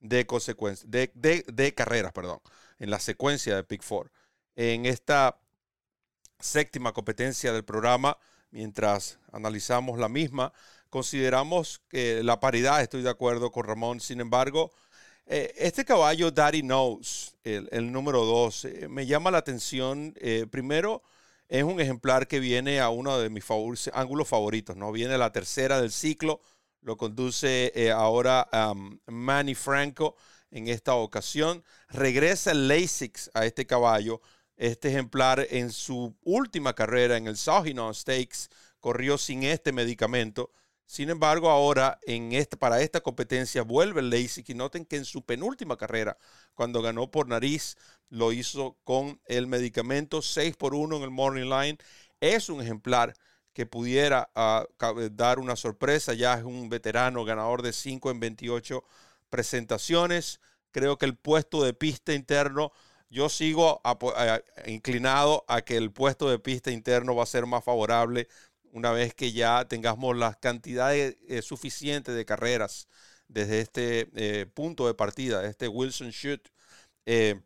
de, 0.00 0.26
consecuencias, 0.26 0.90
de, 0.90 1.74
carreras, 1.76 2.12
perdón, 2.12 2.40
en 2.78 2.90
la 2.90 2.98
secuencia 2.98 3.54
de 3.54 3.64
Pick 3.64 3.82
Four. 3.82 4.10
En 4.56 4.86
esta 4.86 5.38
séptima 6.38 6.92
competencia 6.92 7.52
del 7.52 7.64
programa, 7.64 8.18
mientras 8.50 9.18
analizamos 9.30 9.98
la 9.98 10.08
misma, 10.08 10.52
consideramos 10.92 11.80
que 11.88 12.22
la 12.22 12.38
paridad, 12.38 12.82
estoy 12.82 13.00
de 13.00 13.08
acuerdo 13.08 13.50
con 13.50 13.64
Ramón, 13.64 13.98
sin 13.98 14.20
embargo, 14.20 14.70
eh, 15.24 15.54
este 15.56 15.86
caballo, 15.86 16.30
Daddy 16.30 16.60
Knows, 16.60 17.34
el, 17.44 17.90
número 17.90 18.26
dos, 18.26 18.66
eh, 18.66 18.88
me 18.90 19.06
llama 19.06 19.30
la 19.30 19.38
atención, 19.38 20.12
eh, 20.18 20.46
primero, 20.50 21.02
es 21.48 21.62
un 21.62 21.80
ejemplar 21.80 22.28
que 22.28 22.40
viene 22.40 22.78
a 22.78 22.90
uno 22.90 23.18
de 23.18 23.30
mis 23.30 23.42
ángulos 23.94 24.28
favoritos, 24.28 24.76
¿no? 24.76 24.92
Viene 24.92 25.16
la 25.16 25.32
tercera 25.32 25.80
del 25.80 25.92
ciclo, 25.92 26.42
lo 26.82 26.98
conduce 26.98 27.72
eh, 27.74 27.90
ahora 27.90 28.48
Manny 29.06 29.54
Franco 29.54 30.16
en 30.50 30.68
esta 30.68 30.94
ocasión. 30.94 31.64
Regresa 31.88 32.50
el 32.50 32.68
Lasix 32.68 33.30
a 33.32 33.46
este 33.46 33.66
caballo. 33.66 34.20
Este 34.56 34.88
ejemplar 34.88 35.46
en 35.48 35.72
su 35.72 36.14
última 36.22 36.74
carrera 36.74 37.16
en 37.16 37.28
el 37.28 37.38
Sauhinon 37.38 37.94
Stakes 37.94 38.48
corrió 38.78 39.16
sin 39.16 39.44
este 39.44 39.72
medicamento. 39.72 40.50
Sin 40.86 41.08
embargo, 41.10 41.50
ahora 41.50 41.98
en 42.02 42.32
este, 42.32 42.56
para 42.56 42.82
esta 42.82 43.00
competencia 43.00 43.62
vuelve 43.62 44.00
el 44.00 44.10
Lasix 44.10 44.50
y 44.50 44.54
noten 44.54 44.84
que 44.84 44.96
en 44.96 45.04
su 45.04 45.24
penúltima 45.24 45.76
carrera, 45.76 46.18
cuando 46.54 46.82
ganó 46.82 47.10
por 47.10 47.28
nariz, 47.28 47.76
lo 48.10 48.32
hizo 48.32 48.76
con 48.84 49.20
el 49.24 49.46
medicamento 49.46 50.20
6 50.20 50.56
por 50.56 50.74
1 50.74 50.96
en 50.98 51.02
el 51.02 51.10
Morning 51.10 51.48
Line. 51.48 51.78
Es 52.20 52.50
un 52.50 52.60
ejemplar 52.60 53.14
que 53.52 53.66
pudiera 53.66 54.30
ah, 54.34 54.66
dar 55.12 55.38
una 55.38 55.56
sorpresa. 55.56 56.14
Ya 56.14 56.34
es 56.34 56.44
un 56.44 56.68
veterano 56.68 57.24
ganador 57.24 57.62
de 57.62 57.72
5 57.72 58.10
en 58.10 58.20
28 58.20 58.84
presentaciones. 59.30 60.40
Creo 60.70 60.98
que 60.98 61.06
el 61.06 61.16
puesto 61.16 61.62
de 61.62 61.74
pista 61.74 62.12
interno, 62.14 62.72
yo 63.10 63.28
sigo 63.28 63.80
inclinado 64.66 65.44
a 65.48 65.62
que 65.62 65.76
el 65.76 65.92
puesto 65.92 66.30
de 66.30 66.38
pista 66.38 66.70
interno 66.70 67.14
va 67.14 67.24
a 67.24 67.26
ser 67.26 67.46
más 67.46 67.64
favorable 67.64 68.28
una 68.72 68.90
vez 68.92 69.14
que 69.14 69.32
ya 69.32 69.66
tengamos 69.68 70.16
las 70.16 70.36
cantidades 70.38 71.16
eh, 71.28 71.42
suficientes 71.42 72.14
de 72.14 72.24
carreras 72.24 72.88
desde 73.28 73.60
este 73.60 74.08
eh, 74.16 74.46
punto 74.46 74.86
de 74.86 74.94
partida, 74.94 75.46
este 75.46 75.68
Wilson 75.68 76.10
Shoot. 76.10 76.48
Eh, 77.06 77.40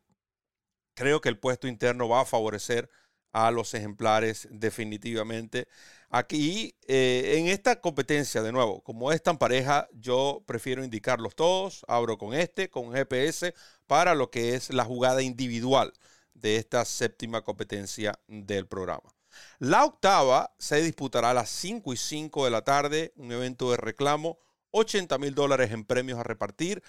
creo 0.94 1.20
que 1.20 1.28
el 1.28 1.38
puesto 1.38 1.68
interno 1.68 2.08
va 2.08 2.22
a 2.22 2.24
favorecer 2.24 2.88
a 3.32 3.50
los 3.50 3.74
ejemplares 3.74 4.48
definitivamente. 4.50 5.68
Aquí, 6.08 6.74
en 6.86 7.48
esta 7.48 7.80
competencia, 7.80 8.42
de 8.42 8.52
nuevo, 8.52 8.82
como 8.82 9.12
es 9.12 9.22
tan 9.22 9.38
pareja, 9.38 9.88
yo 9.92 10.42
prefiero 10.46 10.84
indicarlos 10.84 11.34
todos. 11.34 11.84
Abro 11.88 12.16
con 12.18 12.34
este, 12.34 12.70
con 12.70 12.92
GPS, 12.92 13.54
para 13.86 14.14
lo 14.14 14.30
que 14.30 14.54
es 14.54 14.72
la 14.72 14.84
jugada 14.84 15.22
individual 15.22 15.92
de 16.34 16.56
esta 16.56 16.84
séptima 16.84 17.42
competencia 17.42 18.18
del 18.28 18.66
programa. 18.66 19.15
La 19.58 19.84
octava 19.84 20.54
se 20.58 20.82
disputará 20.82 21.30
a 21.30 21.34
las 21.34 21.48
5 21.50 21.92
y 21.92 21.96
5 21.96 22.44
de 22.44 22.50
la 22.50 22.62
tarde, 22.62 23.12
un 23.16 23.32
evento 23.32 23.70
de 23.70 23.76
reclamo, 23.76 24.38
80 24.70 25.18
mil 25.18 25.34
dólares 25.34 25.70
en 25.70 25.84
premios 25.84 26.18
a 26.18 26.22
repartir. 26.22 26.82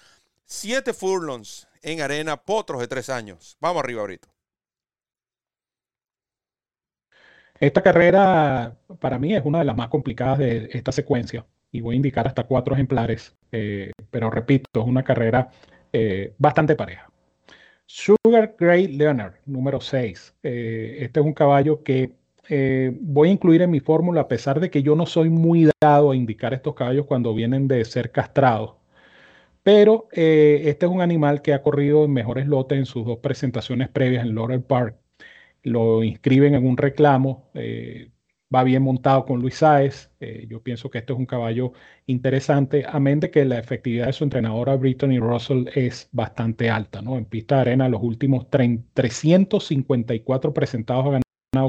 Siete 0.44 0.92
furlongs 0.92 1.68
en 1.82 2.00
arena, 2.00 2.36
potros 2.36 2.80
de 2.80 2.88
tres 2.88 3.10
años. 3.10 3.56
Vamos 3.60 3.82
arriba 3.82 4.00
ahorita. 4.00 4.28
Esta 7.60 7.82
carrera 7.82 8.76
para 9.00 9.18
mí 9.18 9.34
es 9.34 9.44
una 9.44 9.58
de 9.58 9.64
las 9.64 9.76
más 9.76 9.88
complicadas 9.88 10.38
de 10.38 10.70
esta 10.72 10.92
secuencia 10.92 11.44
y 11.72 11.80
voy 11.80 11.94
a 11.94 11.96
indicar 11.96 12.26
hasta 12.26 12.44
cuatro 12.44 12.74
ejemplares, 12.74 13.36
eh, 13.52 13.92
pero 14.10 14.30
repito, 14.30 14.80
es 14.80 14.86
una 14.86 15.02
carrera 15.02 15.50
eh, 15.92 16.34
bastante 16.38 16.76
pareja. 16.76 17.10
Sugar 17.86 18.54
Gray 18.58 18.88
Leonard, 18.88 19.34
número 19.46 19.80
6. 19.80 20.34
Eh, 20.42 20.98
este 21.00 21.20
es 21.20 21.26
un 21.26 21.32
caballo 21.32 21.82
que 21.82 22.17
voy 23.00 23.28
a 23.28 23.32
incluir 23.32 23.62
en 23.62 23.70
mi 23.70 23.80
fórmula 23.80 24.22
a 24.22 24.28
pesar 24.28 24.60
de 24.60 24.70
que 24.70 24.82
yo 24.82 24.96
no 24.96 25.06
soy 25.06 25.30
muy 25.30 25.70
dado 25.80 26.10
a 26.10 26.16
indicar 26.16 26.54
estos 26.54 26.74
caballos 26.74 27.06
cuando 27.06 27.34
vienen 27.34 27.68
de 27.68 27.84
ser 27.84 28.10
castrados. 28.12 28.78
Pero 29.68 30.08
eh, 30.12 30.62
este 30.64 30.86
es 30.86 30.92
un 30.92 31.02
animal 31.02 31.42
que 31.42 31.52
ha 31.52 31.62
corrido 31.62 32.06
en 32.06 32.12
mejores 32.12 32.46
lotes 32.46 32.78
en 32.78 32.86
sus 32.86 33.04
dos 33.04 33.18
presentaciones 33.18 33.90
previas 33.90 34.24
en 34.24 34.34
Laurel 34.34 34.62
Park. 34.62 34.96
Lo 35.62 36.02
inscriben 36.02 36.54
en 36.54 36.66
un 36.66 36.78
reclamo, 36.78 37.50
eh, 37.52 38.10
va 38.54 38.64
bien 38.64 38.82
montado 38.82 39.26
con 39.26 39.40
Luis 39.40 39.56
Sáez. 39.56 40.10
Eh, 40.20 40.46
yo 40.48 40.62
pienso 40.62 40.88
que 40.90 40.98
este 40.98 41.12
es 41.12 41.18
un 41.18 41.26
caballo 41.26 41.72
interesante, 42.06 42.84
amén 42.88 43.20
de 43.20 43.30
que 43.30 43.44
la 43.44 43.58
efectividad 43.58 44.06
de 44.06 44.14
su 44.14 44.24
entrenadora 44.24 44.76
Brittany 44.76 45.18
Russell 45.18 45.66
es 45.74 46.08
bastante 46.12 46.70
alta. 46.70 47.02
¿no? 47.02 47.18
En 47.18 47.26
pista 47.26 47.56
de 47.56 47.60
arena, 47.62 47.88
los 47.90 48.02
últimos 48.02 48.48
354 48.48 50.54
presentados 50.54 51.14
ha 51.14 51.20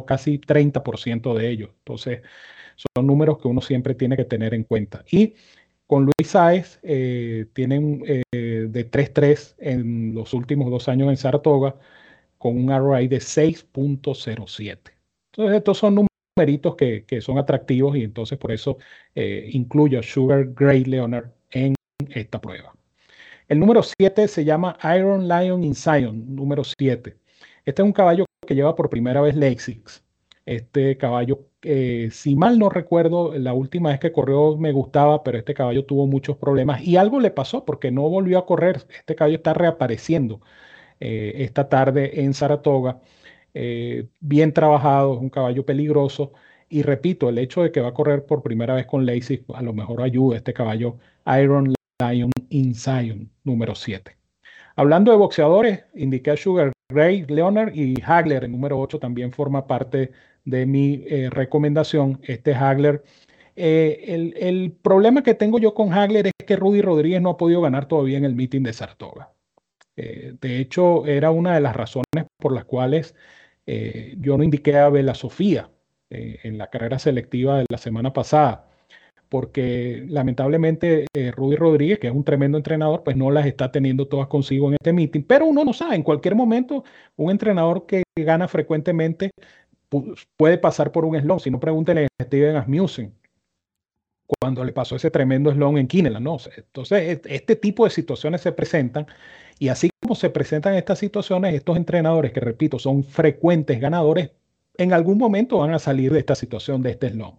casi 0.05 0.39
30% 0.39 1.33
de 1.35 1.49
ellos. 1.49 1.69
Entonces, 1.79 2.21
son 2.75 3.07
números 3.07 3.39
que 3.39 3.47
uno 3.47 3.61
siempre 3.61 3.95
tiene 3.95 4.15
que 4.17 4.25
tener 4.25 4.53
en 4.53 4.63
cuenta. 4.63 5.03
Y 5.11 5.35
con 5.87 6.05
Luis 6.05 6.29
Sáez 6.29 6.79
eh, 6.83 7.47
tienen 7.53 8.03
eh, 8.05 8.23
de 8.69 8.91
3-3 8.91 9.55
en 9.59 10.13
los 10.13 10.33
últimos 10.33 10.69
dos 10.69 10.87
años 10.87 11.09
en 11.09 11.17
Saratoga 11.17 11.75
con 12.37 12.57
un 12.57 12.69
ROI 12.69 13.07
de 13.07 13.17
6.07. 13.17 14.77
Entonces 15.33 15.57
estos 15.57 15.77
son 15.77 16.07
numeritos 16.37 16.75
que, 16.75 17.05
que, 17.05 17.21
son 17.21 17.37
atractivos 17.37 17.97
y 17.97 18.03
entonces 18.03 18.37
por 18.37 18.51
eso 18.51 18.77
eh, 19.15 19.49
incluyo 19.51 19.99
a 19.99 20.03
Sugar 20.03 20.45
Gray 20.53 20.85
Leonard 20.85 21.31
en 21.51 21.75
esta 22.09 22.39
prueba. 22.39 22.73
El 23.47 23.59
número 23.59 23.81
7 23.81 24.27
se 24.27 24.45
llama 24.45 24.77
Iron 24.95 25.27
Lion 25.27 25.63
in 25.63 25.73
Zion, 25.73 26.35
número 26.35 26.63
7. 26.63 27.17
Este 27.65 27.81
es 27.81 27.85
un 27.85 27.93
caballo 27.93 28.25
que 28.49 28.55
lleva 28.55 28.75
por 28.75 28.89
primera 28.89 29.21
vez 29.21 29.35
Lasix. 29.35 30.03
Este 30.45 30.97
caballo, 30.97 31.45
eh, 31.61 32.09
si 32.11 32.35
mal 32.35 32.57
no 32.57 32.69
recuerdo, 32.69 33.37
la 33.37 33.53
última 33.53 33.89
vez 33.91 33.99
que 33.99 34.11
corrió 34.11 34.57
me 34.57 34.71
gustaba, 34.71 35.23
pero 35.23 35.37
este 35.37 35.53
caballo 35.53 35.85
tuvo 35.85 36.07
muchos 36.07 36.35
problemas 36.37 36.81
y 36.81 36.97
algo 36.97 37.19
le 37.19 37.29
pasó 37.29 37.63
porque 37.63 37.91
no 37.91 38.09
volvió 38.09 38.39
a 38.39 38.47
correr. 38.47 38.87
Este 38.97 39.15
caballo 39.15 39.35
está 39.37 39.53
reapareciendo 39.53 40.41
eh, 40.99 41.33
esta 41.37 41.69
tarde 41.69 42.21
en 42.23 42.33
Saratoga. 42.33 43.01
eh, 43.53 44.07
bien 44.19 44.53
trabajado, 44.53 45.15
es 45.15 45.21
un 45.21 45.29
caballo 45.29 45.65
peligroso. 45.65 46.33
Y 46.69 46.81
repito, 46.83 47.29
el 47.29 47.37
hecho 47.39 47.63
de 47.63 47.71
que 47.71 47.81
va 47.81 47.89
a 47.89 47.93
correr 47.93 48.25
por 48.25 48.43
primera 48.43 48.75
vez 48.75 48.87
con 48.87 49.05
Lacey 49.05 49.43
a 49.53 49.61
lo 49.61 49.73
mejor 49.73 50.01
ayuda 50.01 50.35
a 50.35 50.37
este 50.39 50.53
caballo 50.53 50.97
Iron 51.39 51.73
Lion 52.01 52.31
in 52.49 52.73
número 53.43 53.75
7. 53.75 54.17
Hablando 54.75 55.11
de 55.11 55.17
boxeadores, 55.17 55.85
indiqué 55.93 56.31
a 56.31 56.37
Sugar 56.37 56.71
Ray 56.89 57.23
Leonard 57.27 57.75
y 57.75 57.93
Hagler, 58.03 58.43
el 58.43 58.51
número 58.51 58.79
8, 58.79 58.97
también 58.99 59.31
forma 59.31 59.67
parte 59.67 60.11
de 60.43 60.65
mi 60.65 61.03
eh, 61.07 61.29
recomendación. 61.29 62.19
Este 62.23 62.53
Hagler. 62.55 63.03
Eh, 63.55 64.05
el, 64.07 64.33
el, 64.37 64.71
problema 64.71 65.21
que 65.21 65.35
tengo 65.35 65.59
yo 65.59 65.73
con 65.73 65.93
Hagler 65.93 66.27
es 66.27 66.33
que 66.47 66.55
Rudy 66.55 66.81
Rodríguez 66.81 67.21
no 67.21 67.31
ha 67.31 67.37
podido 67.37 67.61
ganar 67.61 67.87
todavía 67.87 68.17
en 68.17 68.25
el 68.25 68.35
meeting 68.35 68.63
de 68.63 68.73
Saratoga. 68.73 69.31
Eh, 69.97 70.35
de 70.41 70.59
hecho, 70.59 71.05
era 71.05 71.29
una 71.31 71.53
de 71.53 71.61
las 71.61 71.75
razones 71.75 72.25
por 72.37 72.53
las 72.53 72.65
cuales 72.65 73.15
yo 74.17 74.35
no 74.35 74.43
indiqué 74.43 74.75
a 74.77 74.89
Bela 74.89 75.13
Sofía 75.13 75.69
en 76.09 76.57
la 76.57 76.71
carrera 76.71 76.97
selectiva 76.97 77.59
de 77.59 77.65
la 77.69 77.77
semana 77.77 78.11
pasada 78.13 78.68
porque 79.29 80.05
lamentablemente 80.07 81.05
eh, 81.13 81.31
Rudy 81.31 81.55
Rodríguez, 81.55 81.99
que 81.99 82.07
es 82.07 82.13
un 82.13 82.23
tremendo 82.23 82.57
entrenador, 82.57 83.03
pues 83.03 83.15
no 83.15 83.31
las 83.31 83.45
está 83.45 83.71
teniendo 83.71 84.07
todas 84.07 84.27
consigo 84.27 84.67
en 84.69 84.73
este 84.73 84.91
meeting. 84.91 85.21
Pero 85.23 85.45
uno 85.45 85.63
no 85.63 85.73
sabe, 85.73 85.95
en 85.95 86.03
cualquier 86.03 86.35
momento, 86.35 86.83
un 87.15 87.31
entrenador 87.31 87.85
que 87.85 88.03
gana 88.17 88.47
frecuentemente 88.47 89.31
puede 90.37 90.57
pasar 90.57 90.91
por 90.91 91.05
un 91.05 91.19
slon. 91.19 91.39
Si 91.39 91.51
no, 91.51 91.59
pregúntenle 91.59 92.07
a 92.19 92.23
Steven 92.23 92.55
Asmussen 92.55 93.13
cuando 94.39 94.63
le 94.63 94.71
pasó 94.71 94.95
ese 94.95 95.11
tremendo 95.11 95.51
slon 95.51 95.77
en 95.77 95.87
Kineland. 95.87 96.23
¿no? 96.23 96.37
Entonces, 96.55 97.21
este 97.25 97.55
tipo 97.55 97.85
de 97.85 97.91
situaciones 97.91 98.41
se 98.41 98.51
presentan 98.51 99.07
y 99.59 99.69
así 99.69 99.89
como 100.01 100.15
se 100.15 100.29
presentan 100.29 100.75
estas 100.75 100.99
situaciones, 100.99 101.53
estos 101.53 101.77
entrenadores 101.77 102.31
que, 102.31 102.39
repito, 102.39 102.79
son 102.79 103.03
frecuentes 103.03 103.79
ganadores, 103.79 104.31
en 104.77 104.93
algún 104.93 105.17
momento 105.17 105.57
van 105.57 105.73
a 105.73 105.79
salir 105.79 106.13
de 106.13 106.19
esta 106.19 106.35
situación, 106.35 106.81
de 106.81 106.91
este 106.91 107.09
slon. 107.09 107.37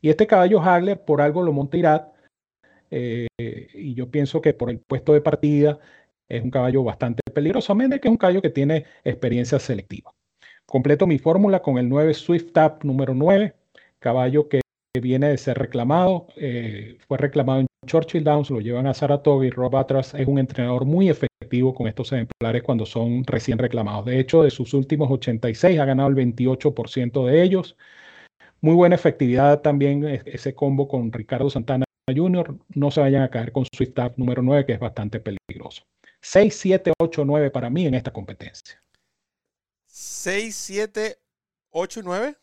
Y 0.00 0.10
este 0.10 0.26
caballo 0.26 0.60
Hagler 0.60 1.04
por 1.04 1.20
algo 1.20 1.42
lo 1.42 1.52
monta 1.52 1.76
Irat. 1.76 2.12
Eh, 2.90 3.26
y 3.38 3.94
yo 3.94 4.10
pienso 4.10 4.40
que 4.40 4.54
por 4.54 4.70
el 4.70 4.78
puesto 4.78 5.12
de 5.12 5.20
partida 5.20 5.78
es 6.28 6.42
un 6.42 6.50
caballo 6.50 6.82
bastante 6.82 7.20
peligroso, 7.32 7.72
a 7.72 7.76
que 7.76 8.08
es 8.08 8.10
un 8.10 8.16
caballo 8.16 8.42
que 8.42 8.50
tiene 8.50 8.84
experiencia 9.04 9.58
selectiva. 9.58 10.12
Completo 10.66 11.06
mi 11.06 11.18
fórmula 11.18 11.62
con 11.62 11.78
el 11.78 11.88
9 11.88 12.14
Swift 12.14 12.52
Tap 12.52 12.84
número 12.84 13.14
9, 13.14 13.54
caballo 13.98 14.48
que 14.48 14.60
viene 15.00 15.28
de 15.28 15.38
ser 15.38 15.58
reclamado, 15.58 16.26
eh, 16.36 16.98
fue 17.06 17.18
reclamado 17.18 17.60
en 17.60 17.66
Churchill 17.86 18.24
Downs, 18.24 18.50
lo 18.50 18.60
llevan 18.60 18.86
a 18.86 18.94
Saratoga 18.94 19.46
y 19.46 19.50
Rob 19.50 19.76
Atras 19.76 20.14
es 20.14 20.26
un 20.26 20.38
entrenador 20.38 20.84
muy 20.84 21.08
efectivo 21.08 21.74
con 21.74 21.86
estos 21.86 22.12
ejemplares 22.12 22.62
cuando 22.62 22.86
son 22.86 23.24
recién 23.24 23.58
reclamados. 23.58 24.06
De 24.06 24.18
hecho, 24.18 24.42
de 24.42 24.50
sus 24.50 24.74
últimos 24.74 25.10
86 25.10 25.78
ha 25.78 25.84
ganado 25.84 26.08
el 26.08 26.16
28% 26.16 27.26
de 27.26 27.42
ellos. 27.42 27.76
Muy 28.66 28.74
buena 28.74 28.96
efectividad 28.96 29.60
también 29.60 30.04
ese 30.24 30.52
combo 30.52 30.88
con 30.88 31.12
Ricardo 31.12 31.48
Santana 31.48 31.84
Jr. 32.12 32.58
No 32.74 32.90
se 32.90 33.00
vayan 33.00 33.22
a 33.22 33.30
caer 33.30 33.52
con 33.52 33.64
Swift 33.72 33.94
Tap 33.94 34.18
número 34.18 34.42
9, 34.42 34.66
que 34.66 34.72
es 34.72 34.80
bastante 34.80 35.20
peligroso. 35.20 35.84
6, 36.20 36.52
7, 36.52 36.92
8, 36.98 37.24
9 37.24 37.52
para 37.52 37.70
mí 37.70 37.86
en 37.86 37.94
esta 37.94 38.12
competencia. 38.12 38.82
6, 39.86 40.56
7, 40.56 41.16
8 41.70 42.00
9. 42.02 42.36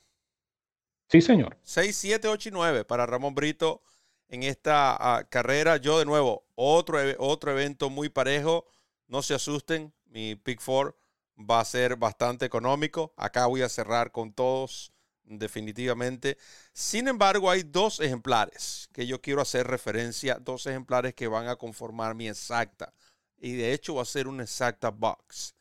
Sí, 1.09 1.19
señor. 1.19 1.57
6, 1.61 1.93
7, 1.93 2.29
8 2.29 2.47
y 2.47 2.51
9 2.53 2.85
para 2.85 3.05
Ramón 3.05 3.35
Brito 3.35 3.81
en 4.29 4.43
esta 4.43 4.97
uh, 5.01 5.27
carrera. 5.29 5.75
Yo 5.75 5.99
de 5.99 6.05
nuevo, 6.05 6.45
otro, 6.55 6.99
otro 7.17 7.51
evento 7.51 7.89
muy 7.89 8.07
parejo. 8.07 8.65
No 9.07 9.23
se 9.23 9.33
asusten, 9.33 9.93
mi 10.05 10.35
Pick 10.35 10.61
4 10.63 10.95
va 11.37 11.59
a 11.59 11.65
ser 11.65 11.97
bastante 11.97 12.45
económico. 12.45 13.13
Acá 13.17 13.45
voy 13.47 13.61
a 13.61 13.67
cerrar 13.67 14.13
con 14.13 14.31
todos 14.31 14.93
definitivamente. 15.25 16.37
Sin 16.71 17.07
embargo, 17.07 17.49
hay 17.49 17.63
dos 17.63 17.99
ejemplares 17.99 18.89
que 18.93 19.07
yo 19.07 19.21
quiero 19.21 19.41
hacer 19.41 19.67
referencia, 19.67 20.37
dos 20.39 20.65
ejemplares 20.65 21.13
que 21.13 21.27
van 21.27 21.47
a 21.47 21.55
conformar 21.55 22.15
mi 22.15 22.27
exacta. 22.27 22.93
Y 23.37 23.53
de 23.53 23.73
hecho 23.73 23.95
va 23.95 24.03
a 24.03 24.05
ser 24.05 24.27
una 24.27 24.43
exacta 24.43 24.89
box. 24.89 25.55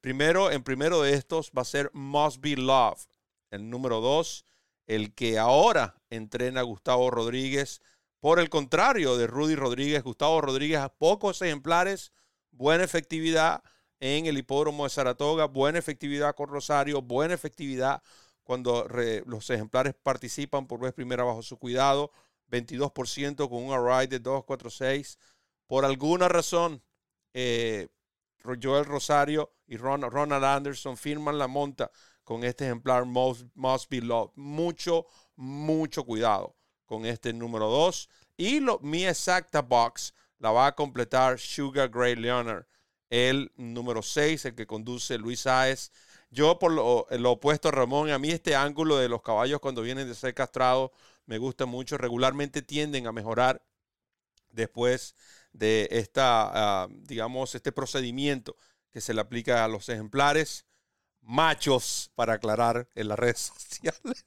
Primero, 0.00 0.50
en 0.50 0.62
primero 0.62 1.02
de 1.02 1.14
estos 1.14 1.50
va 1.56 1.62
a 1.62 1.66
ser 1.66 1.90
Must 1.92 2.40
Be 2.40 2.56
Love. 2.56 3.06
El 3.50 3.68
número 3.68 4.00
dos, 4.00 4.44
el 4.86 5.14
que 5.14 5.38
ahora 5.38 6.00
entrena 6.10 6.62
Gustavo 6.62 7.10
Rodríguez. 7.10 7.80
Por 8.20 8.40
el 8.40 8.48
contrario 8.48 9.18
de 9.18 9.26
Rudy 9.26 9.54
Rodríguez, 9.54 10.02
Gustavo 10.02 10.40
Rodríguez 10.40 10.78
a 10.78 10.88
pocos 10.88 11.42
ejemplares, 11.42 12.12
buena 12.50 12.84
efectividad 12.84 13.62
en 14.00 14.26
el 14.26 14.38
hipódromo 14.38 14.84
de 14.84 14.90
Saratoga, 14.90 15.44
buena 15.44 15.78
efectividad 15.78 16.34
con 16.34 16.48
Rosario, 16.48 17.02
buena 17.02 17.34
efectividad 17.34 18.02
cuando 18.44 18.86
los 19.26 19.50
ejemplares 19.50 19.94
participan 19.94 20.66
por 20.66 20.78
vez 20.78 20.92
primera 20.92 21.24
bajo 21.24 21.42
su 21.42 21.58
cuidado, 21.58 22.12
22% 22.50 23.48
con 23.48 23.64
un 23.64 23.72
array 23.72 24.06
de 24.06 24.20
246. 24.20 25.18
Por 25.66 25.84
alguna 25.84 26.28
razón, 26.28 26.82
eh, 27.32 27.88
Joel 28.62 28.84
Rosario 28.84 29.54
y 29.66 29.78
Ronald 29.78 30.44
Anderson 30.44 30.96
firman 30.96 31.38
la 31.38 31.48
monta 31.48 31.90
con 32.22 32.44
este 32.44 32.64
ejemplar 32.64 33.06
Must, 33.06 33.90
Be 33.90 34.00
Loved. 34.02 34.32
Mucho, 34.36 35.06
mucho 35.36 36.04
cuidado 36.04 36.54
con 36.84 37.06
este 37.06 37.32
número 37.32 37.68
2. 37.70 38.08
Y 38.36 38.60
lo, 38.60 38.78
mi 38.80 39.06
exacta 39.06 39.62
box 39.62 40.14
la 40.38 40.50
va 40.50 40.66
a 40.66 40.74
completar 40.74 41.38
Sugar 41.38 41.88
Gray 41.88 42.16
Leonard, 42.16 42.66
el 43.08 43.50
número 43.56 44.02
6, 44.02 44.44
el 44.46 44.54
que 44.54 44.66
conduce 44.66 45.16
Luis 45.16 45.40
Saez 45.40 45.90
yo, 46.34 46.58
por 46.58 46.72
lo, 46.72 47.06
opuesto 47.30 47.68
a 47.68 47.72
Ramón, 47.72 48.10
a 48.10 48.18
mí 48.18 48.30
este 48.30 48.56
ángulo 48.56 48.96
de 48.98 49.08
los 49.08 49.22
caballos 49.22 49.60
cuando 49.60 49.82
vienen 49.82 50.08
de 50.08 50.14
ser 50.14 50.34
castrados 50.34 50.90
me 51.26 51.38
gusta 51.38 51.66
mucho. 51.66 51.96
Regularmente 51.96 52.62
tienden 52.62 53.06
a 53.06 53.12
mejorar 53.12 53.62
después 54.50 55.14
de 55.52 55.88
esta, 55.90 56.82
ah, 56.84 56.88
digamos, 56.90 57.54
este 57.54 57.72
procedimiento 57.72 58.56
que 58.90 59.00
se 59.00 59.14
le 59.14 59.20
aplica 59.20 59.64
a 59.64 59.68
los 59.68 59.88
ejemplares 59.88 60.66
machos, 61.24 62.10
para 62.14 62.34
aclarar 62.34 62.88
en 62.94 63.08
las 63.08 63.18
redes 63.18 63.52
sociales. 63.58 64.24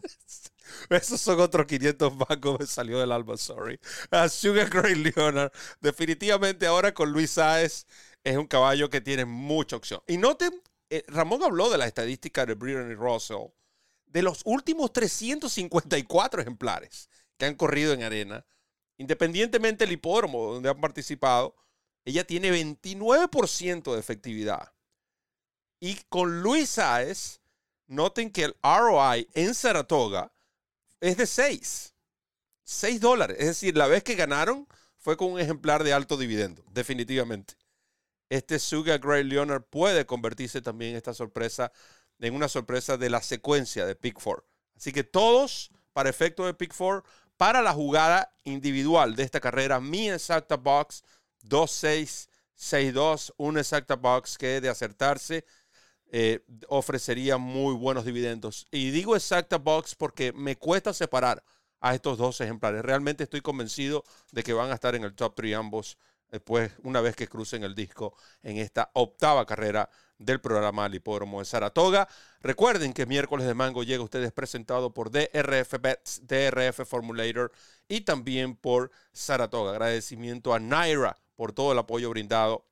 Esos 0.89 1.22
son 1.22 1.39
otros 1.39 1.65
500 1.65 2.17
bancos, 2.17 2.60
me 2.60 2.65
salió 2.65 3.00
del 3.00 3.12
alma, 3.12 3.38
sorry. 3.38 3.80
Uh, 4.12 4.28
Sugar 4.28 4.70
Gray 4.70 4.96
Leonard, 4.96 5.52
definitivamente 5.80 6.67
ahora 6.67 6.93
con 6.93 7.12
Luis 7.12 7.32
Saez 7.32 7.86
es 8.24 8.38
un 8.38 8.48
caballo 8.48 8.89
que 8.89 9.00
tiene 9.00 9.26
mucha 9.26 9.76
opción. 9.76 10.02
Y 10.08 10.17
noten 10.17 10.62
eh, 10.89 11.04
Ramón 11.08 11.43
habló 11.43 11.69
de 11.69 11.78
la 11.78 11.88
estadística 11.88 12.45
de 12.45 12.56
Brittany 12.56 12.95
Russell. 12.95 13.52
De 14.06 14.21
los 14.21 14.41
últimos 14.45 14.93
354 14.93 16.41
ejemplares 16.41 17.10
que 17.38 17.45
han 17.45 17.56
corrido 17.56 17.93
en 17.93 18.04
arena, 18.04 18.45
independientemente 18.97 19.86
del 19.86 19.93
hipódromo 19.93 20.54
donde 20.54 20.69
han 20.69 20.80
participado, 20.80 21.56
ella 22.06 22.26
tiene 22.26 22.52
29% 22.52 23.93
de 23.93 24.00
efectividad. 24.00 24.71
Y 25.80 25.95
con 26.10 26.41
Luis 26.41 26.69
Saez, 26.69 27.41
noten 27.86 28.32
que 28.32 28.45
el 28.45 28.56
ROI 28.63 29.28
en 29.34 29.54
Saratoga 29.54 30.32
es 31.02 31.17
de 31.17 31.28
6. 31.28 31.93
6 32.63 33.02
dólares. 33.02 33.38
Es 33.39 33.47
decir, 33.47 33.78
la 33.78 33.88
vez 33.88 34.04
que 34.04 34.15
ganaron 34.15 34.67
fue 34.97 35.17
con 35.17 35.34
un 35.34 35.39
ejemplar 35.39 35.84
de 35.84 35.93
alto 35.93 36.17
dividendo, 36.17 36.63
definitivamente 36.71 37.56
este 38.30 38.60
Suga 38.60 38.98
Gray 38.98 39.24
Leonard 39.24 39.63
puede 39.63 40.06
convertirse 40.06 40.62
también 40.62 40.96
esta 40.96 41.13
sorpresa 41.13 41.72
en 42.20 42.34
una 42.34 42.48
sorpresa 42.48 42.98
de 42.98 43.10
la 43.10 43.22
secuencia 43.22 43.86
de 43.86 43.96
Pick 43.96 44.20
4. 44.22 44.44
Así 44.76 44.92
que 44.92 45.04
todos, 45.04 45.72
para 45.94 46.10
efecto 46.10 46.46
de 46.46 46.54
Pick 46.54 46.76
4, 46.76 47.04
para 47.38 47.62
la 47.62 47.74
jugada 47.74 48.34
individual 48.44 49.16
de 49.16 49.24
esta 49.24 49.40
carrera, 49.40 49.80
mi 49.80 50.10
exacta 50.10 50.58
box 50.58 51.04
2662, 51.44 53.34
una 53.38 53.60
exacta 53.62 53.96
box 53.96 54.38
que 54.38 54.60
de 54.60 54.70
acertarse 54.70 55.46
eh, 56.10 56.44
ofrecería 56.68 57.38
muy 57.38 57.76
buenos 57.76 58.06
dividendos. 58.06 58.68
Y 58.72 58.92
digo 58.92 59.16
exacta 59.16 59.58
box 59.58 59.94
porque 59.96 60.34
me 60.34 60.56
cuesta 60.56 60.94
separar 60.94 61.44
a 61.80 61.94
estos 61.94 62.18
dos 62.18 62.42
ejemplares. 62.42 62.82
Realmente 62.82 63.24
estoy 63.24 63.42
convencido 63.42 64.04
de 64.32 64.44
que 64.44 64.54
van 64.54 64.72
a 64.72 64.76
estar 64.76 64.96
en 64.96 65.04
el 65.04 65.13
top 65.13 65.36
3 65.36 65.56
ambos 65.56 65.98
después, 66.32 66.72
una 66.84 67.02
vez 67.02 67.16
que 67.16 67.28
crucen 67.28 67.63
el 67.63 67.76
disco 67.76 68.16
en 68.44 68.58
esta 68.58 68.90
octava 68.94 69.46
carrera 69.46 69.90
del 70.18 70.42
programa 70.42 70.86
al 70.86 70.96
hipódromo 70.96 71.40
de 71.40 71.46
Saratoga. 71.46 72.08
Recuerden 72.42 72.94
que 72.94 73.06
miércoles 73.06 73.46
de 73.46 73.54
mango 73.54 73.84
llega 73.84 74.02
a 74.02 74.06
ustedes 74.06 74.32
presentado 74.32 74.94
por 74.94 75.12
DRF 75.12 75.80
Bets, 75.80 76.22
DRF 76.26 76.86
Formulator 76.86 77.52
y 77.88 78.02
también 78.02 78.56
por 78.56 78.92
Saratoga. 79.13 79.72
Agradecimiento 79.72 80.54
a 80.54 80.60
Naira 80.60 81.18
por 81.36 81.54
todo 81.54 81.72
el 81.72 81.80
apoyo 81.80 82.10
brindado 82.10 82.66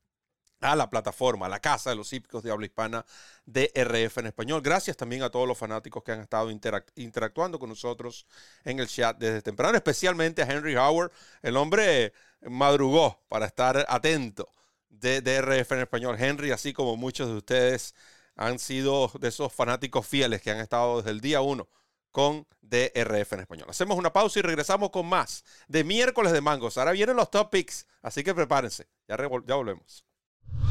a 0.72 0.76
la 0.76 0.90
plataforma, 0.90 1.46
a 1.46 1.50
la 1.50 1.60
casa 1.60 1.90
de 1.90 1.96
los 1.96 2.12
hípicos 2.12 2.44
de 2.44 2.52
habla 2.52 2.66
hispana 2.66 3.06
DRF 3.46 4.18
en 4.18 4.28
español. 4.28 4.62
Gracias 4.62 4.98
también 4.98 5.24
a 5.24 5.30
todos 5.30 5.48
los 5.48 5.58
fanáticos 5.58 6.04
que 6.04 6.12
han 6.12 6.22
estado 6.22 6.50
interactuando 6.96 7.60
con 7.60 7.70
nosotros 7.70 8.26
en 8.64 8.80
el 8.80 8.88
chat 8.88 9.18
desde 9.18 9.42
temprano, 9.42 9.78
especialmente 9.78 10.42
a 10.42 10.46
Henry 10.46 10.76
Howard, 10.76 11.12
el 11.42 11.58
hombre 11.58 12.14
madrugó 12.42 13.24
para 13.28 13.46
estar 13.46 13.86
atento 13.88 14.50
de 14.90 15.22
DRF 15.22 15.72
en 15.74 15.80
español. 15.80 16.16
Henry, 16.20 16.52
así 16.52 16.74
como 16.74 16.96
muchos 16.96 17.28
de 17.28 17.36
ustedes, 17.36 17.94
han 18.36 18.60
sido 18.60 19.12
de 19.20 19.30
esos 19.30 19.54
fanáticos 19.54 20.08
fieles 20.08 20.42
que 20.42 20.52
han 20.52 20.60
estado 20.60 20.98
desde 20.98 21.12
el 21.12 21.22
día 21.22 21.42
uno 21.42 21.68
con 22.12 22.48
DRF 22.62 23.34
en 23.34 23.40
español. 23.42 23.68
Hacemos 23.70 23.98
una 23.98 24.14
pausa 24.14 24.40
y 24.40 24.42
regresamos 24.42 24.90
con 24.90 25.06
más 25.06 25.44
de 25.68 25.84
miércoles 25.84 26.32
de 26.32 26.42
mangos. 26.42 26.78
Ahora 26.78 26.94
vienen 26.94 27.18
los 27.18 27.30
topics, 27.30 27.86
así 28.02 28.24
que 28.24 28.34
prepárense. 28.34 28.88
Ya 29.08 29.18
volvemos. 29.18 30.06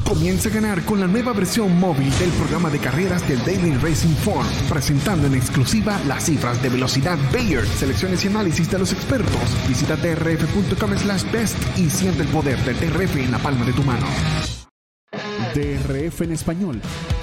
Comienza 0.05 0.49
a 0.49 0.51
ganar 0.51 0.85
con 0.85 0.99
la 0.99 1.07
nueva 1.07 1.33
versión 1.33 1.79
móvil 1.79 2.09
del 2.19 2.29
programa 2.31 2.69
de 2.69 2.77
carreras 2.77 3.27
del 3.27 3.39
Daily 3.43 3.75
Racing 3.75 4.13
Form, 4.15 4.45
presentando 4.69 5.25
en 5.25 5.33
exclusiva 5.33 5.99
las 6.07 6.25
cifras 6.25 6.61
de 6.61 6.69
velocidad 6.69 7.17
Bayer, 7.33 7.65
selecciones 7.65 8.23
y 8.23 8.27
análisis 8.27 8.69
de 8.69 8.77
los 8.77 8.93
expertos. 8.93 9.67
Visita 9.67 9.95
drf.com 9.95 10.95
slash 10.95 11.31
best 11.31 11.57
y 11.77 11.89
siente 11.89 12.21
el 12.21 12.27
poder 12.27 12.57
de 12.63 12.73
DRF 12.75 13.15
en 13.15 13.31
la 13.31 13.39
palma 13.39 13.65
de 13.65 13.73
tu 13.73 13.83
mano. 13.83 14.05
DRF 15.55 16.21
en 16.21 16.33
español, 16.33 16.81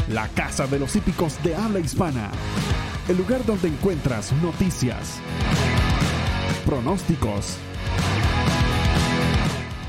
la 0.08 0.26
casa 0.28 0.66
de 0.66 0.80
los 0.80 0.96
hípicos 0.96 1.40
de 1.44 1.54
habla 1.54 1.78
hispana. 1.78 2.32
El 3.08 3.16
lugar 3.16 3.46
donde 3.46 3.68
encuentras 3.68 4.32
noticias, 4.42 5.20
pronósticos, 6.66 7.58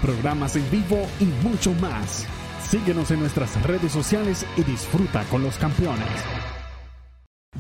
programas 0.02 0.56
en 0.56 0.69
vivo 0.69 1.08
y 1.19 1.26
mucho 1.47 1.73
más. 1.82 2.28
Síguenos 2.69 3.12
en 3.12 3.19
nuestras 3.19 3.62
redes 3.63 3.91
sociales 3.91 4.45
y 4.58 4.63
disfruta 4.63 5.23
con 5.30 5.43
los 5.43 5.58
campeones. 5.58 6.08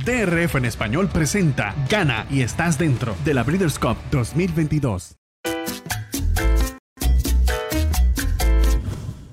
DRF 0.05 0.55
en 0.55 0.65
español 0.65 1.09
presenta 1.13 1.75
Gana 1.89 2.25
y 2.29 2.41
estás 2.41 2.79
dentro 2.79 3.15
de 3.23 3.33
la 3.33 3.43
Breeders' 3.43 3.77
Cup 3.77 3.97
2022. 4.11 5.15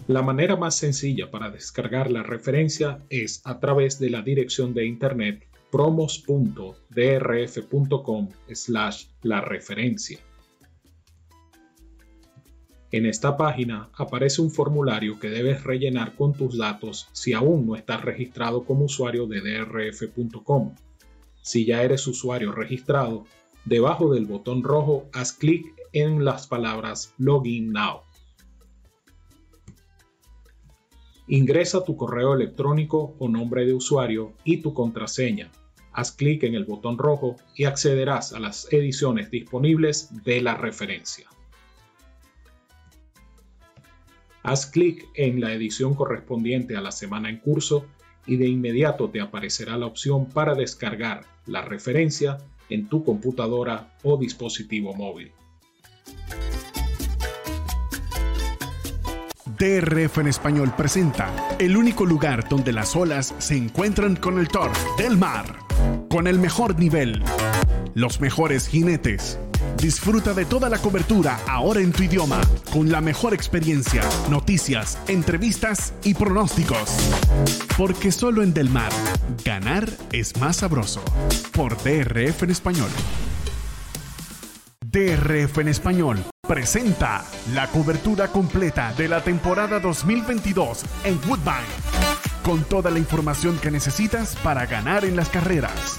La 0.06 0.22
manera 0.22 0.56
más 0.56 0.76
sencilla 0.76 1.30
para 1.30 1.50
descargar 1.50 2.11
la 2.11 2.24
referencia 2.24 2.98
es 3.11 3.40
a 3.44 3.61
través 3.61 4.00
de 4.00 4.11
la 4.11 4.22
dirección 4.22 4.74
de 4.74 4.85
internet 4.85 5.46
promos.drf.com 5.70 8.28
slash 8.52 9.04
la 9.22 9.40
referencia. 9.40 10.18
En 12.92 13.07
esta 13.07 13.37
página 13.37 13.88
aparece 13.94 14.42
un 14.42 14.50
formulario 14.50 15.20
que 15.20 15.31
debes 15.31 15.62
rellenar 15.62 16.16
con 16.16 16.33
tus 16.33 16.59
datos 16.59 17.09
si 17.12 17.33
aún 17.33 17.64
no 17.64 17.76
estás 17.76 18.03
registrado 18.03 18.64
como 18.64 18.87
usuario 18.87 19.26
de 19.26 19.40
drf.com. 19.40 20.74
Si 21.40 21.64
ya 21.64 21.85
eres 21.85 22.09
usuario 22.09 22.50
registrado, 22.50 23.26
debajo 23.64 24.12
del 24.12 24.26
botón 24.26 24.64
rojo 24.64 25.09
haz 25.12 25.33
clic 25.33 25.72
en 25.92 26.24
las 26.24 26.48
palabras 26.48 27.14
Login 27.16 27.72
Now. 27.72 28.00
Ingresa 31.29 31.85
tu 31.85 31.96
correo 31.96 32.35
electrónico 32.35 33.14
o 33.20 33.29
nombre 33.29 33.66
de 33.66 33.74
usuario 33.74 34.33
y 34.42 34.57
tu 34.57 34.74
contraseña. 34.74 35.53
Haz 35.92 36.11
clic 36.11 36.42
en 36.42 36.57
el 36.57 36.64
botón 36.64 36.98
rojo 36.98 37.37
y 37.55 37.64
accederás 37.64 38.33
a 38.33 38.40
las 38.40 38.66
ediciones 38.72 39.31
disponibles 39.31 40.11
de 40.24 40.40
la 40.40 40.57
referencia. 40.57 41.29
Haz 44.50 44.66
clic 44.66 45.06
en 45.14 45.40
la 45.40 45.52
edición 45.52 45.94
correspondiente 45.94 46.76
a 46.76 46.80
la 46.80 46.90
semana 46.90 47.30
en 47.30 47.38
curso 47.38 47.86
y 48.26 48.34
de 48.34 48.48
inmediato 48.48 49.08
te 49.08 49.20
aparecerá 49.20 49.76
la 49.76 49.86
opción 49.86 50.26
para 50.26 50.56
descargar 50.56 51.24
la 51.46 51.62
referencia 51.62 52.38
en 52.68 52.88
tu 52.88 53.04
computadora 53.04 53.96
o 54.02 54.16
dispositivo 54.16 54.92
móvil. 54.92 55.30
DRF 59.56 60.18
en 60.18 60.26
español 60.26 60.72
presenta 60.76 61.32
el 61.60 61.76
único 61.76 62.04
lugar 62.04 62.48
donde 62.48 62.72
las 62.72 62.96
olas 62.96 63.32
se 63.38 63.56
encuentran 63.56 64.16
con 64.16 64.36
el 64.40 64.48
turf 64.48 64.76
del 64.98 65.16
mar, 65.16 65.60
con 66.10 66.26
el 66.26 66.40
mejor 66.40 66.76
nivel, 66.76 67.22
los 67.94 68.20
mejores 68.20 68.66
jinetes 68.66 69.38
Disfruta 69.81 70.35
de 70.35 70.45
toda 70.45 70.69
la 70.69 70.77
cobertura 70.77 71.40
ahora 71.49 71.81
en 71.81 71.90
tu 71.90 72.03
idioma, 72.03 72.43
con 72.71 72.93
la 72.93 73.01
mejor 73.01 73.33
experiencia, 73.33 74.03
noticias, 74.29 74.99
entrevistas 75.09 75.95
y 76.05 76.12
pronósticos. 76.12 76.99
Porque 77.79 78.12
solo 78.12 78.43
en 78.43 78.53
Del 78.53 78.69
Mar, 78.69 78.93
ganar 79.43 79.88
es 80.12 80.37
más 80.37 80.57
sabroso. 80.57 81.03
Por 81.53 81.83
DRF 81.83 82.43
en 82.43 82.51
español. 82.51 82.90
DRF 84.85 85.59
en 85.59 85.69
español 85.69 86.19
presenta 86.47 87.25
la 87.55 87.69
cobertura 87.69 88.29
completa 88.29 88.93
de 88.99 89.09
la 89.09 89.23
temporada 89.23 89.81
2022 89.81 90.85
en 91.05 91.19
Woodbine, 91.27 91.71
con 92.43 92.64
toda 92.64 92.90
la 92.90 92.99
información 92.99 93.59
que 93.59 93.71
necesitas 93.71 94.37
para 94.43 94.66
ganar 94.66 95.07
en 95.07 95.16
las 95.16 95.31
carreras. 95.31 95.97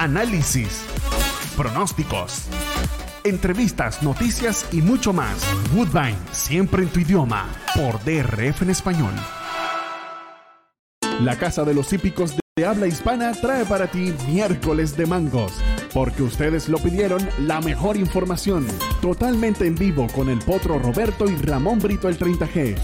Análisis, 0.00 0.80
pronósticos, 1.58 2.46
entrevistas, 3.22 4.02
noticias 4.02 4.66
y 4.72 4.80
mucho 4.80 5.12
más. 5.12 5.44
Woodbine, 5.74 6.16
siempre 6.32 6.84
en 6.84 6.88
tu 6.88 7.00
idioma, 7.00 7.46
por 7.74 8.02
DRF 8.02 8.62
en 8.62 8.70
español. 8.70 9.12
La 11.20 11.36
Casa 11.36 11.64
de 11.64 11.74
los 11.74 11.92
Hípicos 11.92 12.34
de 12.56 12.64
habla 12.64 12.86
hispana 12.86 13.32
trae 13.32 13.66
para 13.66 13.88
ti 13.88 14.14
miércoles 14.26 14.96
de 14.96 15.04
mangos, 15.04 15.52
porque 15.92 16.22
ustedes 16.22 16.70
lo 16.70 16.78
pidieron 16.78 17.20
la 17.38 17.60
mejor 17.60 17.98
información, 17.98 18.66
totalmente 19.02 19.66
en 19.66 19.74
vivo 19.74 20.06
con 20.14 20.30
el 20.30 20.38
potro 20.38 20.78
Roberto 20.78 21.28
y 21.28 21.36
Ramón 21.36 21.78
Brito 21.78 22.08
el 22.08 22.18
30G. 22.18 22.74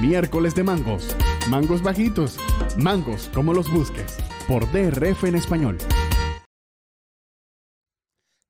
Miércoles 0.00 0.54
de 0.54 0.62
mangos, 0.62 1.14
mangos 1.50 1.82
bajitos, 1.82 2.38
mangos 2.78 3.28
como 3.34 3.52
los 3.52 3.70
busques, 3.70 4.16
por 4.48 4.64
DRF 4.72 5.24
en 5.24 5.34
español. 5.34 5.76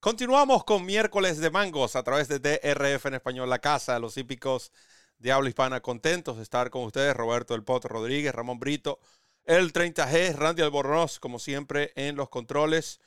Continuamos 0.02 0.64
con 0.64 0.84
miércoles 0.84 1.38
de 1.38 1.48
mangos 1.48 1.94
a 1.94 2.02
través 2.02 2.26
de 2.26 2.40
DRF 2.40 3.06
en 3.06 3.14
español, 3.14 3.48
la 3.48 3.60
casa 3.60 3.94
de 3.94 4.00
los 4.00 4.16
hípicos 4.16 4.72
de 5.20 5.30
habla 5.30 5.48
hispana. 5.48 5.80
Contentos 5.80 6.38
de 6.38 6.42
estar 6.42 6.70
con 6.70 6.82
ustedes, 6.82 7.14
Roberto 7.14 7.54
El 7.54 7.62
Potro 7.62 7.88
Rodríguez, 7.88 8.34
Ramón 8.34 8.58
Brito, 8.58 8.98
el 9.44 9.72
30G, 9.72 10.34
Randy 10.34 10.62
Albornoz, 10.62 11.20
como 11.20 11.38
siempre, 11.38 11.92
en 11.94 12.16
los 12.16 12.30
controles, 12.30 12.98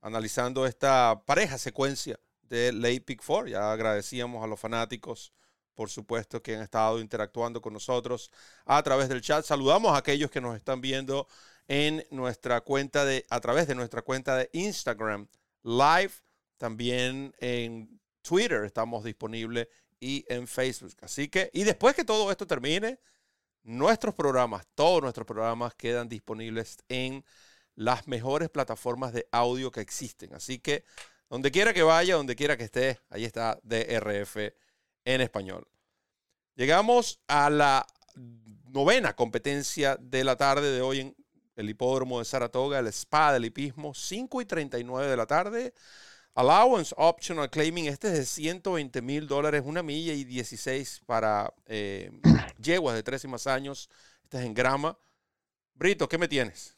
analizando 0.00 0.64
esta 0.64 1.24
pareja 1.26 1.58
secuencia 1.58 2.20
de 2.42 2.72
Late 2.72 3.00
Pick 3.00 3.24
4. 3.26 3.48
Ya 3.48 3.72
agradecíamos 3.72 4.44
a 4.44 4.46
los 4.46 4.60
fanáticos, 4.60 5.32
por 5.74 5.90
supuesto, 5.90 6.40
que 6.40 6.54
han 6.54 6.62
estado 6.62 7.00
interactuando 7.00 7.60
con 7.60 7.72
nosotros 7.72 8.30
a 8.64 8.80
través 8.84 9.08
del 9.08 9.22
chat. 9.22 9.44
Saludamos 9.44 9.92
a 9.92 9.98
aquellos 9.98 10.30
que 10.30 10.40
nos 10.40 10.54
están 10.54 10.80
viendo 10.80 11.26
en 11.66 12.06
nuestra 12.12 12.60
cuenta 12.60 13.04
de, 13.04 13.26
a 13.28 13.40
través 13.40 13.66
de 13.66 13.74
nuestra 13.74 14.02
cuenta 14.02 14.36
de 14.36 14.50
Instagram 14.52 15.26
Live 15.64 16.12
también 16.64 17.34
en 17.40 18.00
Twitter 18.22 18.64
estamos 18.64 19.04
disponibles 19.04 19.68
y 20.00 20.24
en 20.28 20.48
Facebook. 20.48 20.96
Así 21.02 21.28
que, 21.28 21.50
y 21.52 21.62
después 21.64 21.94
que 21.94 22.06
todo 22.06 22.30
esto 22.30 22.46
termine, 22.46 22.98
nuestros 23.64 24.14
programas, 24.14 24.66
todos 24.74 25.02
nuestros 25.02 25.26
programas 25.26 25.74
quedan 25.74 26.08
disponibles 26.08 26.78
en 26.88 27.22
las 27.74 28.08
mejores 28.08 28.48
plataformas 28.48 29.12
de 29.12 29.28
audio 29.30 29.70
que 29.70 29.82
existen. 29.82 30.34
Así 30.34 30.58
que, 30.58 30.84
donde 31.28 31.50
quiera 31.50 31.74
que 31.74 31.82
vaya, 31.82 32.14
donde 32.14 32.34
quiera 32.34 32.56
que 32.56 32.64
esté, 32.64 32.98
ahí 33.10 33.26
está 33.26 33.60
DRF 33.62 34.38
en 35.04 35.20
español. 35.20 35.68
Llegamos 36.54 37.20
a 37.28 37.50
la 37.50 37.86
novena 38.70 39.14
competencia 39.14 39.98
de 40.00 40.24
la 40.24 40.36
tarde 40.36 40.72
de 40.72 40.80
hoy 40.80 41.00
en 41.00 41.16
el 41.56 41.68
hipódromo 41.68 42.20
de 42.20 42.24
Saratoga, 42.24 42.78
el 42.78 42.86
spa 42.86 43.34
del 43.34 43.44
hipismo, 43.44 43.92
5 43.92 44.40
y 44.40 44.46
39 44.46 45.10
de 45.10 45.16
la 45.18 45.26
tarde. 45.26 45.74
Allowance 46.36 46.92
Optional 46.98 47.48
Claiming, 47.48 47.86
este 47.86 48.08
es 48.08 48.14
de 48.14 48.24
120 48.24 49.00
mil 49.02 49.28
dólares, 49.28 49.62
una 49.64 49.84
milla 49.84 50.12
y 50.12 50.24
16 50.24 51.02
para 51.06 51.52
eh, 51.66 52.10
yeguas 52.60 52.96
de 52.96 53.04
tres 53.04 53.24
y 53.24 53.28
más 53.28 53.46
años. 53.46 53.88
Este 54.24 54.38
es 54.38 54.44
en 54.44 54.54
grama. 54.54 54.98
Brito, 55.74 56.08
¿qué 56.08 56.18
me 56.18 56.26
tienes? 56.26 56.76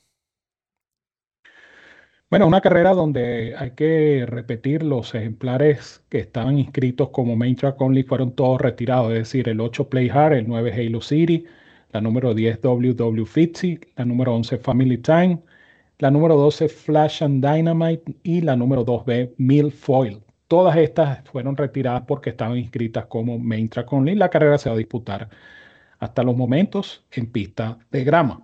Bueno, 2.29 2.47
una 2.49 2.61
carrera 2.61 2.93
donde 2.93 3.55
hay 3.57 3.71
que 3.71 4.27
repetir 4.27 4.83
los 4.83 5.15
ejemplares 5.15 6.03
que 6.11 6.19
estaban 6.19 6.59
inscritos 6.59 7.11
como 7.11 7.37
Main 7.37 7.57
Track 7.57 7.81
Only 7.81 8.03
fueron 8.03 8.35
todos 8.35 8.61
retirados, 8.61 9.13
es 9.13 9.19
decir, 9.21 9.49
el 9.49 9.61
8 9.61 9.89
Play 9.89 10.11
Hard, 10.11 10.35
el 10.35 10.49
9 10.49 10.73
Halo 10.75 11.01
City, 11.01 11.47
la 11.93 12.01
número 12.01 12.35
10 12.35 12.61
WW 12.61 13.25
Fitzy, 13.25 13.79
la 13.95 14.05
número 14.05 14.35
11 14.35 14.59
Family 14.59 14.99
Time, 14.99 15.39
la 15.99 16.11
número 16.11 16.37
12 16.37 16.69
Flash 16.69 17.23
and 17.23 17.45
Dynamite 17.45 18.17
y 18.23 18.41
la 18.41 18.57
número 18.57 18.85
2B 18.85 19.35
Milfoil. 19.39 20.23
Todas 20.49 20.77
estas 20.77 21.29
fueron 21.29 21.57
retiradas 21.57 22.03
porque 22.07 22.31
estaban 22.31 22.57
inscritas 22.59 23.07
como 23.07 23.39
Main 23.39 23.69
Track 23.69 23.93
Only. 23.93 24.15
La 24.15 24.29
carrera 24.29 24.59
se 24.59 24.69
va 24.69 24.75
a 24.75 24.79
disputar 24.79 25.29
hasta 25.99 26.23
los 26.23 26.37
momentos 26.37 27.05
en 27.13 27.27
pista 27.27 27.79
de 27.91 28.05
grama. 28.05 28.43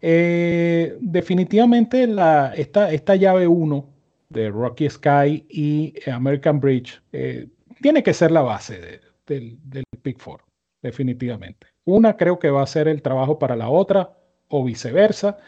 Eh, 0.00 0.96
definitivamente 1.00 2.06
la, 2.06 2.52
esta, 2.54 2.92
esta 2.92 3.16
llave 3.16 3.46
1 3.48 3.88
de 4.28 4.50
Rocky 4.50 4.88
Sky 4.88 5.46
y 5.48 5.94
American 6.10 6.60
Bridge 6.60 7.00
eh, 7.12 7.48
tiene 7.80 8.02
que 8.02 8.14
ser 8.14 8.30
la 8.30 8.42
base 8.42 9.00
del, 9.26 9.58
del 9.62 9.84
Big 10.02 10.18
Four, 10.18 10.42
definitivamente. 10.82 11.66
Una 11.84 12.16
creo 12.16 12.38
que 12.38 12.50
va 12.50 12.62
a 12.62 12.66
ser 12.66 12.88
el 12.88 13.02
trabajo 13.02 13.38
para 13.38 13.56
la 13.56 13.68
otra 13.68 14.16
o 14.48 14.64
viceversa. 14.64 15.38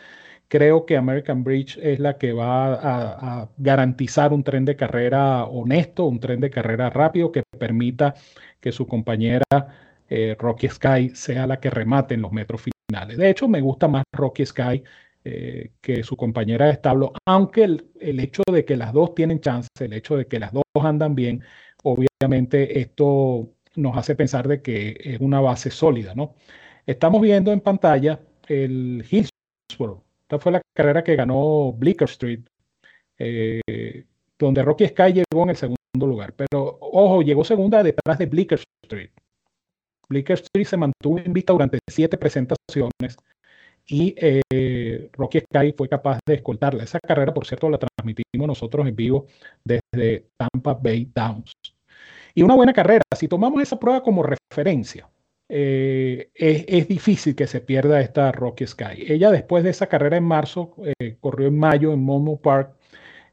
Creo 0.49 0.87
que 0.87 0.97
American 0.97 1.43
Bridge 1.43 1.79
es 1.83 1.99
la 1.99 2.19
que 2.19 2.33
va 2.33 2.75
a, 2.75 3.49
garantizar 3.57 4.33
un 4.33 4.45
tren 4.45 4.65
de 4.65 4.77
carrera 4.77 5.45
honesto, 5.45 6.05
un 6.07 6.21
tren 6.21 6.41
de 6.41 6.51
carrera 6.51 6.89
rápido 6.91 7.33
que 7.33 7.43
permita 7.59 8.15
que 8.61 8.71
su 8.71 8.87
compañera 8.87 9.45
eh, 10.09 10.37
Rocky 10.39 10.69
Sky 10.69 11.11
sea 11.15 11.47
la 11.47 11.59
que 11.59 11.71
remate 11.71 12.15
en 12.15 12.23
los 12.23 12.33
metros 12.33 12.63
finales. 12.63 13.17
De 13.19 13.29
hecho, 13.29 13.49
me 13.49 13.61
gusta 13.61 13.89
más 13.89 14.05
Rocky 14.13 14.47
Sky 14.47 14.85
eh, 15.25 15.73
que 15.81 16.05
su 16.05 16.17
compañera 16.17 16.67
de 16.67 16.73
establo, 16.73 17.13
aunque 17.27 17.65
el, 17.65 18.21
hecho 18.21 18.43
de 18.51 18.65
que 18.65 18.77
las 18.77 18.93
dos 18.93 19.15
tienen 19.15 19.41
chance, 19.41 19.69
el 19.81 19.93
hecho 19.95 20.17
de 20.17 20.27
que 20.29 20.39
las 20.39 20.53
dos 20.53 20.63
andan 20.81 21.17
bien, 21.17 21.43
obviamente 21.83 22.79
esto 22.81 23.51
nos 23.75 23.97
hace 23.97 24.15
pensar 24.15 24.47
de 24.47 24.63
que 24.63 24.97
es 25.01 25.21
una 25.21 25.41
base 25.41 25.71
sólida, 25.73 26.15
¿no? 26.15 26.37
Estamos 26.87 27.21
viendo 27.21 27.53
en 27.53 27.61
pantalla 27.61 28.21
el 28.47 29.05
Hillsborough 29.11 30.06
esta 30.27 30.41
fue 30.41 30.51
la 30.51 30.63
carrera 30.75 31.05
que 31.05 31.15
ganó 31.15 31.73
Bleecker 31.73 32.09
Street, 32.09 32.41
eh, 33.17 34.05
donde 34.37 34.63
Rocky 34.65 34.89
Sky 34.89 35.13
llegó 35.13 35.45
en 35.45 35.51
el 35.51 35.57
segundo 35.57 35.79
lugar. 35.95 36.35
Pero 36.35 36.79
ojo, 36.81 37.23
llegó 37.23 37.45
segunda 37.45 37.81
detrás 37.85 38.19
de 38.19 38.27
Bleecker 38.27 38.61
Street. 38.83 39.11
Bleecker 40.09 40.35
Street 40.35 40.67
se 40.67 40.77
mantuvo 40.77 41.19
en 41.19 41.33
vista 41.33 41.53
durante 41.53 41.79
siete 41.89 42.19
presentaciones 42.19 43.17
y 43.87 44.17
eh, 44.19 45.11
Rocky 45.13 45.41
Sky 45.41 45.73
fue 45.77 45.89
capaz 45.89 46.19
de 46.27 46.35
escoltarla. 46.35 46.83
Esa 46.83 46.99
carrera, 46.99 47.33
por 47.33 47.47
cierto, 47.47 47.71
la 47.71 47.79
transmitimos 47.79 48.49
nosotros 48.49 48.85
en 48.89 48.97
vivo 48.97 49.27
desde 49.65 50.27
Tampa 50.37 50.75
Bay 50.75 51.09
Downs. 51.15 51.53
Y 52.35 52.43
una 52.43 52.57
buena 52.57 52.73
carrera, 52.73 53.03
si 53.17 53.29
tomamos 53.29 53.63
esa 53.63 53.79
prueba 53.79 54.03
como 54.03 54.25
referencia, 54.25 55.09
eh, 55.49 56.31
es, 56.35 56.89
difícil 56.89 57.35
que 57.37 57.47
se 57.47 57.61
pierda 57.61 58.01
esta 58.01 58.33
Rocky 58.33 58.67
Sky. 58.67 59.05
Ella 59.07 59.31
después 59.31 59.63
de 59.65 59.71
esa 59.71 59.87
carrera 59.87 60.17
en 60.17 60.25
marzo, 60.25 60.75
eh, 60.99 61.17
corrió 61.21 61.49
en 61.49 61.59
mayo 61.59 61.93
en 61.93 62.03
Monmouth 62.03 62.41
Park, 62.41 62.71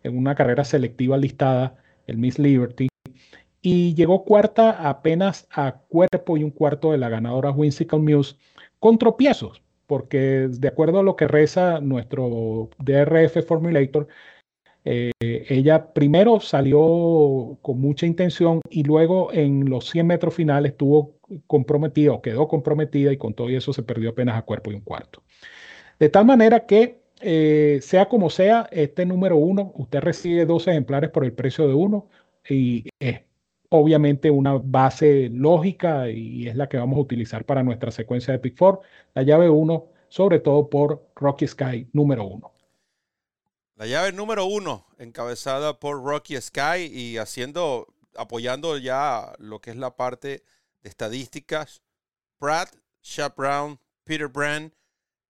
en 0.04 0.18
una 0.18 0.36
carrera 0.36 0.64
selectiva 0.64 1.18
listada, 1.18 1.76
el 2.08 2.18
Miss 2.18 2.38
Liberty, 2.38 2.90
y 3.62 3.96
llegó 3.96 4.26
cuarta 4.26 4.90
apenas 4.90 5.48
a 5.52 5.80
cuerpo 5.88 6.38
y 6.38 6.44
un 6.44 6.52
cuarto 6.52 6.92
de 6.92 6.98
la 6.98 7.10
ganadora 7.10 7.52
Whimsical 7.52 8.02
Muse, 8.02 8.36
con 8.80 8.98
tropiezos, 8.98 9.64
porque 9.88 10.50
de 10.50 10.68
acuerdo 10.68 11.00
a 11.00 11.04
lo 11.04 11.16
que 11.16 11.28
reza 11.28 11.80
nuestro 11.80 12.70
DRF 12.80 13.46
Formulator, 13.48 14.08
eh, 14.86 15.12
ella 15.22 15.94
primero 15.94 16.42
salió 16.42 17.58
con 17.62 17.80
mucha 17.80 18.06
intención 18.06 18.60
y 18.70 18.84
luego 18.84 19.32
en 19.32 19.70
los 19.70 19.90
100 19.90 20.08
metros 20.08 20.34
finales 20.34 20.74
estuvo 20.74 21.16
comprometida 21.48 22.12
o 22.14 22.22
quedó 22.22 22.48
comprometida 22.48 23.12
y 23.12 23.18
con 23.18 23.34
todo 23.34 23.50
eso 23.50 23.74
se 23.74 23.84
perdió 23.84 24.12
apenas 24.12 24.38
a 24.38 24.44
cuerpo 24.44 24.72
y 24.72 24.76
un 24.76 24.82
cuarto. 24.82 25.24
De 26.00 26.10
tal 26.10 26.26
manera 26.26 26.66
que, 26.66 27.02
eh, 27.22 27.80
sea 27.82 28.10
como 28.10 28.30
sea, 28.30 28.68
este 28.72 29.06
número 29.06 29.38
uno, 29.38 29.72
usted 29.76 30.02
recibe 30.02 30.46
dos 30.46 30.68
ejemplares 30.68 31.10
por 31.10 31.26
el 31.26 31.34
precio 31.34 31.68
de 31.68 31.74
uno 31.74 32.10
y 32.48 32.90
es 33.00 33.22
obviamente 33.70 34.30
una 34.30 34.60
base 34.64 35.30
lógica 35.32 36.10
y 36.10 36.48
es 36.48 36.56
la 36.56 36.70
que 36.70 36.78
vamos 36.78 36.98
a 36.98 37.02
utilizar 37.02 37.46
para 37.46 37.64
nuestra 37.64 37.92
secuencia 37.92 38.32
de 38.34 38.40
Pick 38.40 38.58
4, 38.58 38.82
la 39.16 39.24
llave 39.24 39.50
1, 39.50 39.88
sobre 40.10 40.40
todo 40.40 40.70
por 40.70 41.10
Rocky 41.16 41.48
Sky 41.48 41.90
número 41.92 42.24
uno. 42.26 42.54
La 43.76 43.88
llave 43.88 44.12
número 44.12 44.46
uno, 44.46 44.86
encabezada 45.00 45.80
por 45.80 46.04
Rocky 46.04 46.40
Sky 46.40 46.86
y 46.92 47.18
haciendo, 47.18 47.88
apoyando 48.16 48.78
ya 48.78 49.34
lo 49.40 49.60
que 49.60 49.72
es 49.72 49.78
la 49.78 49.96
parte 49.96 50.44
de 50.84 50.90
estadísticas. 50.90 51.82
Pratt, 52.38 52.76
Shep 53.02 53.36
Brown, 53.36 53.80
Peter 54.04 54.28
Brand. 54.28 54.72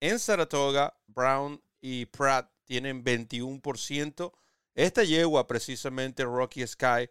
En 0.01 0.19
Saratoga, 0.19 0.93
Brown 1.07 1.61
y 1.79 2.05
Pratt 2.07 2.51
tienen 2.65 3.03
21%. 3.03 4.33
Esta 4.75 5.03
yegua, 5.03 5.47
precisamente 5.47 6.25
Rocky 6.25 6.65
Sky, 6.67 7.09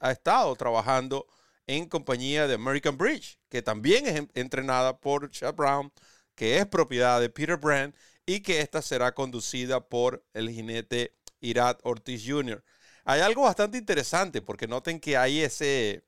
ha 0.00 0.10
estado 0.10 0.54
trabajando 0.56 1.26
en 1.66 1.86
compañía 1.86 2.46
de 2.46 2.54
American 2.54 2.96
Bridge, 2.96 3.38
que 3.48 3.62
también 3.62 4.06
es 4.06 4.22
entrenada 4.34 4.98
por 4.98 5.30
Shep 5.30 5.54
Brown, 5.56 5.92
que 6.34 6.58
es 6.58 6.66
propiedad 6.66 7.20
de 7.20 7.28
Peter 7.28 7.56
Brand 7.56 7.94
y 8.26 8.40
que 8.40 8.60
esta 8.60 8.80
será 8.82 9.12
conducida 9.12 9.88
por 9.88 10.24
el 10.32 10.50
jinete 10.50 11.16
Irat 11.40 11.80
Ortiz 11.82 12.22
Jr. 12.26 12.64
Hay 13.04 13.20
algo 13.20 13.42
bastante 13.42 13.78
interesante 13.78 14.42
porque 14.42 14.66
noten 14.66 15.00
que 15.00 15.16
hay 15.16 15.40
ese, 15.40 16.04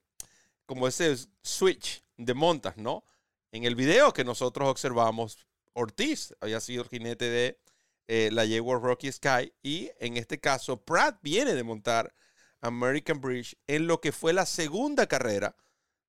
como 0.73 0.89
ese 0.89 1.17
switch 1.43 2.03
de 2.17 2.35
montas, 2.35 2.77
¿no? 2.77 3.05
En 3.53 3.65
el 3.65 3.75
video 3.75 4.13
que 4.13 4.25
nosotros 4.25 4.69
observamos, 4.69 5.39
Ortiz 5.75 6.35
había 6.41 6.61
sido 6.61 6.83
el 6.83 6.89
jinete 6.89 7.29
de 7.29 7.61
eh, 8.09 8.31
la 8.33 8.45
yegua 8.45 8.79
Rocky 8.79 9.11
Sky 9.13 9.53
y 9.63 9.91
en 10.01 10.17
este 10.17 10.41
caso 10.41 10.83
Pratt 10.83 11.19
viene 11.23 11.55
de 11.55 11.63
montar 11.63 12.15
American 12.61 13.21
Bridge 13.21 13.57
en 13.67 13.87
lo 13.87 14.01
que 14.01 14.13
fue 14.13 14.33
la 14.33 14.47
segunda 14.47 15.07
carrera 15.07 15.57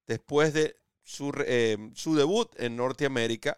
después 0.07 0.53
de 0.53 0.77
su, 1.03 1.33
eh, 1.45 1.77
su 1.95 2.15
debut 2.15 2.49
en 2.57 2.75
Norteamérica 2.75 3.57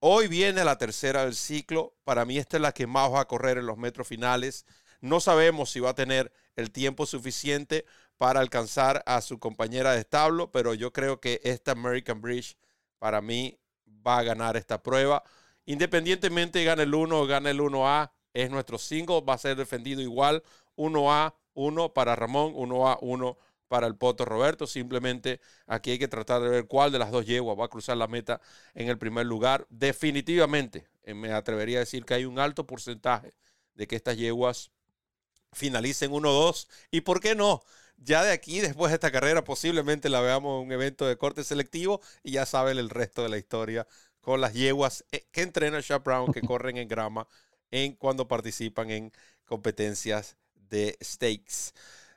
Hoy 0.00 0.28
viene 0.28 0.62
la 0.62 0.76
tercera 0.76 1.24
del 1.24 1.34
ciclo. 1.34 1.96
Para 2.04 2.24
mí 2.24 2.38
esta 2.38 2.58
es 2.58 2.60
la 2.60 2.72
que 2.72 2.86
más 2.86 3.10
va 3.10 3.22
a 3.22 3.28
correr 3.28 3.58
en 3.58 3.66
los 3.66 3.78
metros 3.78 4.06
finales. 4.06 4.66
No 5.00 5.20
sabemos 5.20 5.70
si 5.70 5.80
va 5.80 5.90
a 5.90 5.94
tener 5.94 6.32
el 6.56 6.70
tiempo 6.70 7.06
suficiente 7.06 7.84
para 8.16 8.40
alcanzar 8.40 9.02
a 9.06 9.20
su 9.20 9.38
compañera 9.38 9.92
de 9.92 10.00
establo, 10.00 10.50
pero 10.50 10.74
yo 10.74 10.92
creo 10.92 11.20
que 11.20 11.40
esta 11.44 11.72
American 11.72 12.20
Bridge 12.20 12.56
para 12.98 13.20
mí 13.20 13.58
va 14.06 14.18
a 14.18 14.22
ganar 14.22 14.56
esta 14.56 14.82
prueba. 14.82 15.22
Independientemente 15.66 16.64
gane 16.64 16.84
el 16.84 16.94
1 16.94 17.20
o 17.20 17.26
gane 17.26 17.50
el 17.50 17.60
1A, 17.60 18.10
es 18.32 18.50
nuestro 18.50 18.78
single, 18.78 19.22
va 19.22 19.34
a 19.34 19.38
ser 19.38 19.56
defendido 19.56 20.00
igual. 20.00 20.42
1A, 20.76 21.34
1 21.54 21.94
para 21.94 22.16
Ramón, 22.16 22.54
1A, 22.54 22.98
1 23.00 23.38
para 23.68 23.86
el 23.86 23.96
Poto 23.96 24.24
Roberto. 24.24 24.66
Simplemente 24.66 25.40
aquí 25.66 25.92
hay 25.92 25.98
que 25.98 26.08
tratar 26.08 26.42
de 26.42 26.48
ver 26.48 26.66
cuál 26.66 26.92
de 26.92 26.98
las 26.98 27.10
dos 27.10 27.26
yeguas 27.26 27.58
va 27.58 27.66
a 27.66 27.68
cruzar 27.68 27.96
la 27.96 28.06
meta 28.06 28.40
en 28.74 28.88
el 28.88 28.98
primer 28.98 29.26
lugar. 29.26 29.66
Definitivamente, 29.70 30.86
eh, 31.02 31.14
me 31.14 31.32
atrevería 31.32 31.78
a 31.78 31.80
decir 31.80 32.04
que 32.04 32.14
hay 32.14 32.24
un 32.24 32.38
alto 32.38 32.66
porcentaje 32.66 33.34
de 33.74 33.86
que 33.86 33.96
estas 33.96 34.16
yeguas 34.16 34.70
finalicen 35.56 36.12
1-2. 36.12 36.68
¿Y 36.90 37.00
por 37.00 37.20
qué 37.20 37.34
no? 37.34 37.62
Ya 37.96 38.22
de 38.22 38.32
aquí, 38.32 38.60
después 38.60 38.90
de 38.90 38.96
esta 38.96 39.10
carrera, 39.10 39.42
posiblemente 39.42 40.08
la 40.08 40.20
veamos 40.20 40.60
en 40.60 40.66
un 40.66 40.72
evento 40.72 41.06
de 41.06 41.16
corte 41.16 41.44
selectivo 41.44 42.00
y 42.22 42.32
ya 42.32 42.46
saben 42.46 42.78
el 42.78 42.90
resto 42.90 43.22
de 43.22 43.30
la 43.30 43.38
historia 43.38 43.86
con 44.20 44.40
las 44.40 44.52
yeguas 44.52 45.04
eh, 45.12 45.26
que 45.32 45.42
entrena 45.42 45.80
Shaq 45.80 46.04
Brown, 46.04 46.32
que 46.32 46.42
corren 46.46 46.76
en 46.76 46.88
grama 46.88 47.26
en 47.70 47.94
cuando 47.94 48.28
participan 48.28 48.90
en 48.90 49.12
competencias 49.44 50.36
de 50.54 50.96
stakes. 51.02 51.72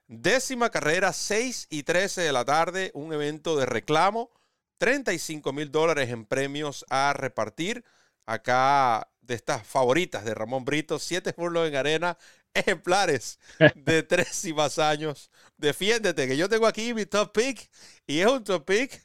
Décima 0.08 0.70
carrera, 0.72 1.14
6 1.14 1.68
y 1.70 1.84
13 1.84 2.22
de 2.22 2.34
la 2.34 2.44
tarde, 2.44 2.92
un 2.96 3.14
evento 3.14 3.56
de 3.56 3.66
reclamo, 3.68 4.32
35 4.80 5.54
mil 5.54 5.72
dólares 5.72 6.10
en 6.10 6.26
premios 6.26 6.86
a 6.90 7.14
repartir. 7.14 7.86
Acá 8.26 9.08
de 9.22 9.36
estas 9.36 9.66
favoritas 9.66 10.26
de 10.26 10.34
Ramón 10.34 10.66
Brito, 10.66 10.98
7 10.98 11.34
furlos 11.34 11.68
en 11.68 11.76
arena, 11.76 12.18
ejemplares 12.54 13.40
de 13.76 14.04
3 14.04 14.46
y 14.46 14.54
más 14.54 14.80
años. 14.80 15.32
Defiéndete, 15.58 16.28
que 16.28 16.38
yo 16.38 16.50
tengo 16.50 16.68
aquí 16.68 16.94
mi 16.94 17.06
top 17.06 17.32
pick 17.34 17.70
y 18.08 18.20
es 18.20 18.28
un 18.28 18.44
top 18.44 18.66
pick 18.66 19.02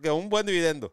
que 0.00 0.10
un 0.10 0.28
buen 0.28 0.46
dividendo. 0.46 0.92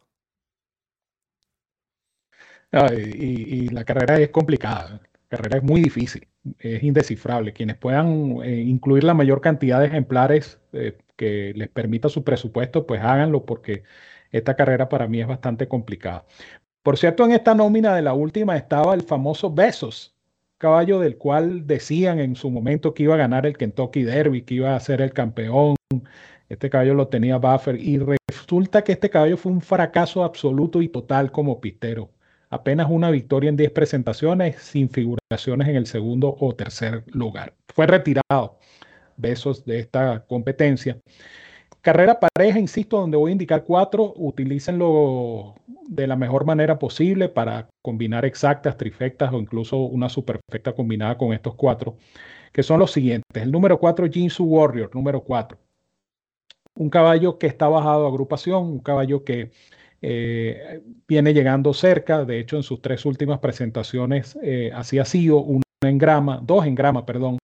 y, 2.71 3.69
la 3.69 3.85
carrera 3.85 4.19
es 4.19 4.29
complicada, 4.29 4.99
la 5.13 5.27
carrera 5.29 5.57
es 5.57 5.63
muy 5.63 5.81
difícil 5.81 6.27
es 6.59 6.83
indescifrable. 6.83 7.53
Quienes 7.53 7.77
puedan 7.77 8.37
eh, 8.43 8.61
incluir 8.61 9.03
la 9.03 9.13
mayor 9.13 9.41
cantidad 9.41 9.79
de 9.79 9.87
ejemplares 9.87 10.59
eh, 10.73 10.97
que 11.15 11.53
les 11.55 11.69
permita 11.69 12.09
su 12.09 12.23
presupuesto, 12.23 12.85
pues 12.85 13.01
háganlo 13.01 13.45
porque 13.45 13.83
esta 14.31 14.55
carrera 14.55 14.89
para 14.89 15.07
mí 15.07 15.21
es 15.21 15.27
bastante 15.27 15.67
complicada. 15.67 16.25
Por 16.83 16.97
cierto, 16.97 17.25
en 17.25 17.31
esta 17.31 17.55
nómina 17.55 17.95
de 17.95 18.01
la 18.01 18.13
última 18.13 18.57
estaba 18.57 18.93
el 18.93 19.03
famoso 19.03 19.51
Besos, 19.53 20.14
caballo 20.57 20.99
del 20.99 21.17
cual 21.17 21.67
decían 21.67 22.19
en 22.19 22.35
su 22.35 22.49
momento 22.49 22.93
que 22.93 23.03
iba 23.03 23.15
a 23.15 23.17
ganar 23.17 23.45
el 23.45 23.57
Kentucky 23.57 24.03
Derby, 24.03 24.43
que 24.43 24.55
iba 24.55 24.75
a 24.75 24.79
ser 24.79 25.01
el 25.01 25.13
campeón. 25.13 25.75
Este 26.49 26.69
caballo 26.69 26.93
lo 26.93 27.07
tenía 27.07 27.37
Buffer 27.37 27.79
y 27.79 27.99
resulta 28.29 28.83
que 28.83 28.93
este 28.93 29.09
caballo 29.09 29.37
fue 29.37 29.51
un 29.51 29.61
fracaso 29.61 30.23
absoluto 30.23 30.81
y 30.81 30.89
total 30.89 31.31
como 31.31 31.59
pistero 31.59 32.11
apenas 32.49 32.87
una 32.89 33.11
victoria 33.11 33.49
en 33.49 33.57
10 33.57 33.71
presentaciones, 33.71 34.57
sin 34.61 34.89
figuraciones 34.89 35.67
en 35.67 35.75
el 35.75 35.87
segundo 35.87 36.35
o 36.39 36.55
tercer 36.55 37.03
lugar. 37.07 37.53
Fue 37.73 37.87
retirado 37.87 38.57
besos 39.17 39.65
de 39.65 39.79
esta 39.79 40.25
competencia. 40.25 40.97
Carrera 41.85 42.19
pareja, 42.19 42.57
insisto, 42.57 42.99
donde 42.99 43.15
voy 43.15 43.29
a 43.29 43.33
indicar 43.33 43.63
cuatro, 43.63 44.11
utilícenlo 44.15 45.53
de 45.87 46.07
la 46.07 46.15
mejor 46.15 46.43
manera 46.43 46.79
posible 46.79 47.29
para 47.29 47.69
combinar 47.83 48.25
exactas, 48.25 48.75
trifectas 48.75 49.31
o 49.31 49.37
incluso 49.37 49.77
una 49.77 50.09
superfecta 50.09 50.73
combinada 50.73 51.15
con 51.15 51.31
estos 51.31 51.53
cuatro, 51.53 51.95
que 52.51 52.63
son 52.63 52.79
los 52.79 52.91
siguientes. 52.91 53.43
El 53.43 53.51
número 53.51 53.77
cuatro, 53.77 54.07
Jinsu 54.09 54.45
Warrior, 54.45 54.95
número 54.95 55.21
cuatro. 55.21 55.59
un 56.73 56.89
caballo 56.89 57.37
que 57.37 57.45
está 57.45 57.67
bajado 57.67 58.05
a 58.07 58.09
agrupación, 58.09 58.63
un 58.63 58.79
caballo 58.79 59.23
que 59.23 59.51
eh, 60.01 60.81
viene 61.07 61.35
llegando 61.35 61.71
cerca, 61.71 62.25
de 62.25 62.39
hecho 62.39 62.57
en 62.57 62.63
sus 62.63 62.81
tres 62.81 63.05
últimas 63.05 63.37
presentaciones 63.37 64.35
eh, 64.41 64.71
así 64.73 64.97
ha 64.97 65.05
sido, 65.05 65.37
una 65.37 65.61
en 65.83 65.99
grama, 65.99 66.39
dos 66.41 66.65
en 66.65 66.73
grama, 66.73 67.05
perdón, 67.05 67.37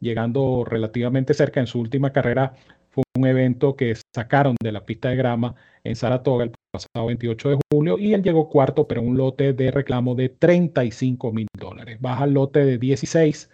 llegando 0.00 0.64
relativamente 0.66 1.32
cerca 1.32 1.60
en 1.60 1.66
su 1.66 1.80
última 1.80 2.12
carrera 2.12 2.52
fue 2.90 3.04
un 3.16 3.26
evento 3.26 3.76
que 3.76 3.94
sacaron 4.14 4.56
de 4.62 4.72
la 4.72 4.84
pista 4.84 5.10
de 5.10 5.16
grama 5.16 5.54
en 5.84 5.96
Saratoga 5.96 6.44
el 6.44 6.52
pasado 6.70 7.06
28 7.06 7.50
de 7.50 7.58
julio 7.72 7.98
y 7.98 8.14
él 8.14 8.22
llegó 8.22 8.48
cuarto, 8.48 8.86
pero 8.86 9.02
un 9.02 9.16
lote 9.16 9.52
de 9.52 9.70
reclamo 9.70 10.14
de 10.14 10.28
35 10.28 11.32
mil 11.32 11.46
dólares. 11.58 11.98
Baja 12.00 12.24
el 12.24 12.34
lote 12.34 12.64
de 12.64 12.78
16. 12.78 13.50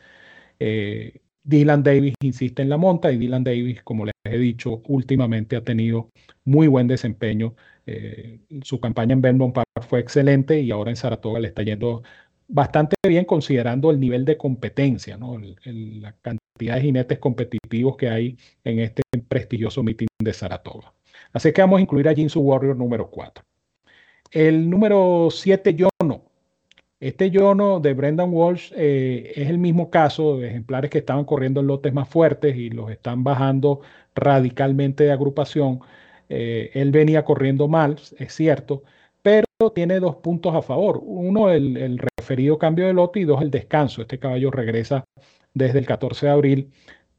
Eh, 0.61 1.21
Dylan 1.45 1.83
Davis 1.83 2.15
insiste 2.23 2.63
en 2.63 2.69
la 2.69 2.77
monta 2.77 3.13
y 3.13 3.19
Dylan 3.19 3.45
Davis, 3.45 3.83
como 3.83 4.05
les 4.05 4.15
he 4.25 4.39
dicho, 4.39 4.83
últimamente 4.89 5.57
ha 5.57 5.63
tenido 5.65 6.11
muy 6.45 6.67
buen 6.67 6.89
desempeño. 6.89 7.55
Eh, 7.87 8.41
su 8.63 8.81
campaña 8.81 9.13
en 9.13 9.23
Belmont 9.23 9.55
Park 9.55 9.69
fue 9.89 10.01
excelente 10.01 10.61
y 10.61 10.73
ahora 10.73 10.91
en 10.91 10.97
Saratoga 10.97 11.39
le 11.39 11.49
está 11.49 11.63
yendo 11.63 12.03
bastante 12.49 12.97
bien 13.07 13.25
considerando 13.25 13.91
el 13.91 14.01
nivel 14.01 14.25
de 14.25 14.37
competencia, 14.37 15.17
¿no? 15.17 15.39
la 15.65 16.13
cantidad 16.23 16.77
de 16.77 16.81
jinetes 16.81 17.19
competitivos 17.19 17.97
que 17.97 18.09
hay 18.09 18.37
en 18.65 18.81
este 18.81 19.03
prestigioso 19.29 19.83
meeting 19.83 20.07
de 20.23 20.33
Saratoga. 20.33 20.93
Así 21.33 21.53
que 21.53 21.61
vamos 21.61 21.79
a 21.79 21.83
incluir 21.83 22.09
a 22.09 22.15
Jinsu 22.15 22.41
Warrior 22.41 22.77
número 22.77 23.11
4. 23.11 23.45
El 24.31 24.69
número 24.69 25.29
7, 25.31 25.75
Yono. 25.75 26.25
Este 26.99 27.31
Yono 27.31 27.81
de 27.81 27.93
Brendan 27.93 28.33
Walsh 28.33 28.73
eh, 28.75 29.33
es 29.37 29.49
el 29.49 29.59
mismo 29.59 29.91
caso 29.91 30.39
de 30.39 30.49
ejemplares 30.49 30.91
que 30.91 30.99
estaban 30.99 31.25
corriendo 31.25 31.61
en 31.61 31.67
lotes 31.67 31.93
más 31.93 32.09
fuertes 32.09 32.57
y 32.57 32.71
los 32.71 32.91
están 32.91 33.23
bajando 33.23 33.81
radicalmente 34.15 35.05
de 35.05 35.13
agrupación. 35.13 35.81
Eh, 36.29 36.71
él 36.75 36.91
venía 36.91 37.25
corriendo 37.25 37.69
mal, 37.69 37.97
es 38.19 38.33
cierto, 38.35 38.83
pero 39.27 39.73
tiene 39.75 39.99
dos 39.99 40.15
puntos 40.17 40.55
a 40.55 40.63
favor. 40.63 41.01
Uno, 41.03 41.51
el, 41.51 41.99
referido 42.17 42.59
cambio 42.59 42.87
de 42.87 42.93
lote 42.93 43.19
y 43.19 43.25
dos, 43.25 43.43
el 43.43 43.51
descanso. 43.51 44.03
Este 44.03 44.21
caballo 44.21 44.53
regresa 44.53 45.05
desde 45.53 45.81
el 45.81 45.87
14 45.87 46.27
de 46.27 46.33
abril, 46.33 46.73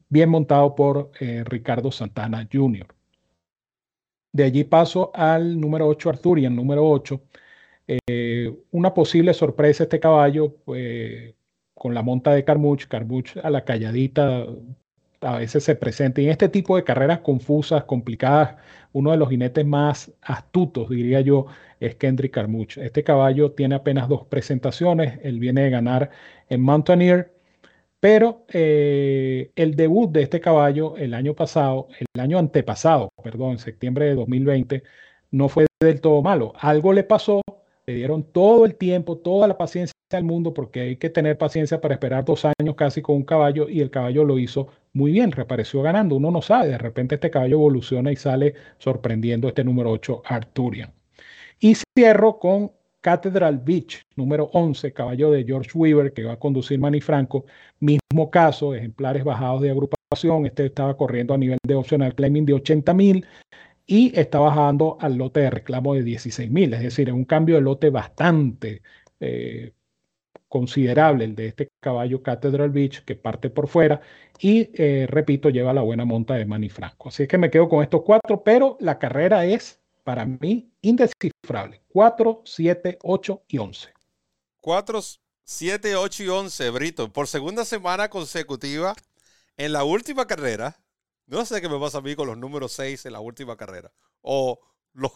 bien 0.08 0.30
montado 0.30 0.74
por 0.74 1.10
eh, 1.20 1.44
Ricardo 1.44 1.92
Santana 1.92 2.48
Jr. 2.50 2.86
De 4.32 4.42
allí 4.42 4.64
paso 4.64 5.10
al 5.14 5.60
número 5.60 5.86
8, 5.86 6.08
Arthurian, 6.08 6.56
número 6.56 6.88
8. 6.88 7.20
Eh, 8.08 8.56
una 8.70 8.94
posible 8.94 9.34
sorpresa 9.34 9.82
este 9.82 10.00
caballo, 10.00 10.56
pues, 10.64 11.34
con 11.74 11.92
la 11.92 12.02
monta 12.02 12.32
de 12.32 12.42
Carmuch, 12.42 12.86
Carmuch 12.88 13.36
a 13.36 13.50
la 13.50 13.66
calladita 13.66 14.46
a 15.20 15.38
veces 15.38 15.64
se 15.64 15.74
presenta. 15.76 16.20
Y 16.20 16.26
en 16.26 16.30
este 16.32 16.48
tipo 16.48 16.76
de 16.76 16.84
carreras 16.84 17.20
confusas, 17.20 17.84
complicadas, 17.84 18.56
uno 18.92 19.10
de 19.10 19.16
los 19.16 19.28
jinetes 19.28 19.66
más 19.66 20.12
astutos, 20.22 20.88
diría 20.90 21.20
yo, 21.20 21.46
es 21.80 21.94
Kendrick 21.96 22.32
Carmuch. 22.32 22.78
Este 22.78 23.04
caballo 23.04 23.52
tiene 23.52 23.74
apenas 23.74 24.08
dos 24.08 24.26
presentaciones. 24.26 25.18
Él 25.22 25.38
viene 25.38 25.62
de 25.62 25.70
ganar 25.70 26.10
en 26.48 26.62
Mountaineer, 26.62 27.32
pero 28.00 28.44
eh, 28.52 29.50
el 29.56 29.74
debut 29.76 30.10
de 30.10 30.22
este 30.22 30.40
caballo 30.40 30.96
el 30.96 31.14
año 31.14 31.34
pasado, 31.34 31.88
el 31.98 32.20
año 32.20 32.38
antepasado, 32.38 33.10
perdón, 33.22 33.52
en 33.52 33.58
septiembre 33.58 34.06
de 34.06 34.14
2020, 34.14 34.82
no 35.30 35.48
fue 35.48 35.66
del 35.80 36.00
todo 36.00 36.22
malo. 36.22 36.52
Algo 36.58 36.92
le 36.92 37.04
pasó, 37.04 37.42
le 37.86 37.94
dieron 37.94 38.24
todo 38.24 38.64
el 38.64 38.76
tiempo, 38.76 39.18
toda 39.18 39.48
la 39.48 39.58
paciencia 39.58 39.92
del 40.10 40.24
mundo, 40.24 40.54
porque 40.54 40.80
hay 40.80 40.96
que 40.96 41.10
tener 41.10 41.38
paciencia 41.38 41.80
para 41.80 41.94
esperar 41.94 42.24
dos 42.24 42.44
años 42.44 42.74
casi 42.76 43.02
con 43.02 43.16
un 43.16 43.24
caballo 43.24 43.68
y 43.68 43.80
el 43.80 43.90
caballo 43.90 44.24
lo 44.24 44.38
hizo 44.38 44.68
muy 44.98 45.12
bien, 45.12 45.30
reapareció 45.32 45.80
ganando. 45.80 46.16
Uno 46.16 46.30
no 46.30 46.42
sabe, 46.42 46.68
de 46.70 46.78
repente 46.78 47.14
este 47.14 47.30
caballo 47.30 47.56
evoluciona 47.56 48.10
y 48.10 48.16
sale 48.16 48.54
sorprendiendo 48.78 49.48
este 49.48 49.62
número 49.64 49.92
8, 49.92 50.22
Arturian. 50.24 50.92
Y 51.60 51.76
cierro 51.96 52.38
con 52.38 52.72
Cathedral 53.00 53.58
Beach, 53.58 54.02
número 54.16 54.50
11, 54.52 54.92
caballo 54.92 55.30
de 55.30 55.44
George 55.44 55.70
Weaver, 55.74 56.12
que 56.12 56.24
va 56.24 56.32
a 56.32 56.38
conducir 56.38 56.80
Manny 56.80 57.00
Franco. 57.00 57.46
Mismo 57.78 58.30
caso, 58.30 58.74
ejemplares 58.74 59.22
bajados 59.22 59.62
de 59.62 59.70
agrupación. 59.70 60.46
Este 60.46 60.66
estaba 60.66 60.96
corriendo 60.96 61.32
a 61.32 61.38
nivel 61.38 61.58
de 61.64 61.74
optional 61.76 62.14
claiming 62.14 62.46
de 62.46 62.54
80 62.54 62.94
mil 62.94 63.26
y 63.86 64.18
está 64.18 64.40
bajando 64.40 64.98
al 65.00 65.16
lote 65.16 65.40
de 65.40 65.50
reclamo 65.50 65.94
de 65.94 66.02
16 66.02 66.50
mil. 66.50 66.74
Es 66.74 66.80
decir, 66.80 67.08
es 67.08 67.14
un 67.14 67.24
cambio 67.24 67.54
de 67.54 67.60
lote 67.62 67.90
bastante 67.90 68.82
eh, 69.20 69.72
considerable 70.48 71.24
el 71.24 71.34
de 71.34 71.48
este 71.48 71.68
caballo 71.80 72.22
Cathedral 72.22 72.70
Beach 72.70 73.04
que 73.04 73.14
parte 73.14 73.50
por 73.50 73.68
fuera 73.68 74.00
y 74.40 74.70
eh, 74.74 75.06
repito 75.08 75.50
lleva 75.50 75.72
la 75.72 75.82
buena 75.82 76.04
monta 76.04 76.34
de 76.34 76.46
Manny 76.46 76.68
Franco. 76.68 77.08
Así 77.08 77.26
que 77.26 77.38
me 77.38 77.50
quedo 77.50 77.68
con 77.68 77.82
estos 77.82 78.02
cuatro, 78.02 78.42
pero 78.42 78.76
la 78.80 78.98
carrera 78.98 79.44
es 79.44 79.80
para 80.04 80.24
mí 80.24 80.72
indescifrable. 80.80 81.82
4, 81.88 82.42
7, 82.44 82.98
8 83.02 83.42
y 83.48 83.58
11. 83.58 83.92
4, 84.60 85.00
7, 85.44 85.96
8 85.96 86.22
y 86.22 86.28
11, 86.28 86.70
Brito. 86.70 87.12
Por 87.12 87.26
segunda 87.26 87.64
semana 87.64 88.08
consecutiva, 88.08 88.94
en 89.56 89.72
la 89.72 89.84
última 89.84 90.26
carrera, 90.26 90.76
no 91.26 91.44
sé 91.44 91.60
qué 91.60 91.68
me 91.68 91.78
pasa 91.78 91.98
a 91.98 92.00
mí 92.00 92.14
con 92.14 92.26
los 92.26 92.38
números 92.38 92.72
6 92.72 93.04
en 93.06 93.12
la 93.12 93.20
última 93.20 93.56
carrera. 93.56 93.92
O 94.22 94.60
los, 94.94 95.12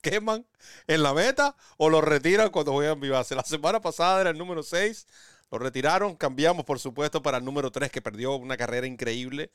queman 0.00 0.46
en 0.86 1.02
la 1.02 1.14
meta 1.14 1.56
o 1.76 1.90
los 1.90 2.02
retiran 2.02 2.50
cuando 2.50 2.72
juegan 2.72 2.98
mi 2.98 3.08
base. 3.08 3.34
La 3.34 3.44
semana 3.44 3.80
pasada 3.80 4.20
era 4.20 4.30
el 4.30 4.38
número 4.38 4.62
6, 4.62 5.06
lo 5.50 5.58
retiraron, 5.58 6.16
cambiamos 6.16 6.64
por 6.64 6.78
supuesto 6.78 7.22
para 7.22 7.38
el 7.38 7.44
número 7.44 7.70
3 7.70 7.90
que 7.90 8.02
perdió 8.02 8.36
una 8.36 8.56
carrera 8.56 8.86
increíble. 8.86 9.50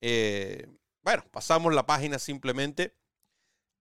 Eh, 0.00 0.66
bueno, 1.02 1.24
pasamos 1.30 1.72
la 1.74 1.86
página 1.86 2.18
simplemente. 2.18 2.94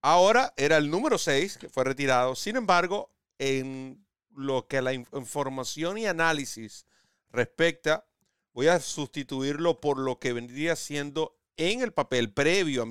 Ahora 0.02 0.54
era 0.58 0.78
el 0.78 0.92
número 0.92 1.18
6 1.18 1.58
que 1.58 1.70
fue 1.70 1.84
retirado. 1.84 2.36
Sin 2.36 2.56
embargo, 2.56 3.12
en 3.40 4.06
lo 4.30 4.68
que 4.68 4.82
la 4.82 4.94
información 4.94 5.98
y 5.98 6.06
análisis 6.06 6.86
respecta, 7.32 8.06
voy 8.54 8.68
a 8.68 8.80
sustituirlo 8.80 9.82
por 9.82 9.98
lo 9.98 10.20
que 10.20 10.34
vendría 10.34 10.76
siendo 10.76 11.38
en 11.58 11.82
el 11.82 11.94
papel 11.94 12.32
previo 12.32 12.86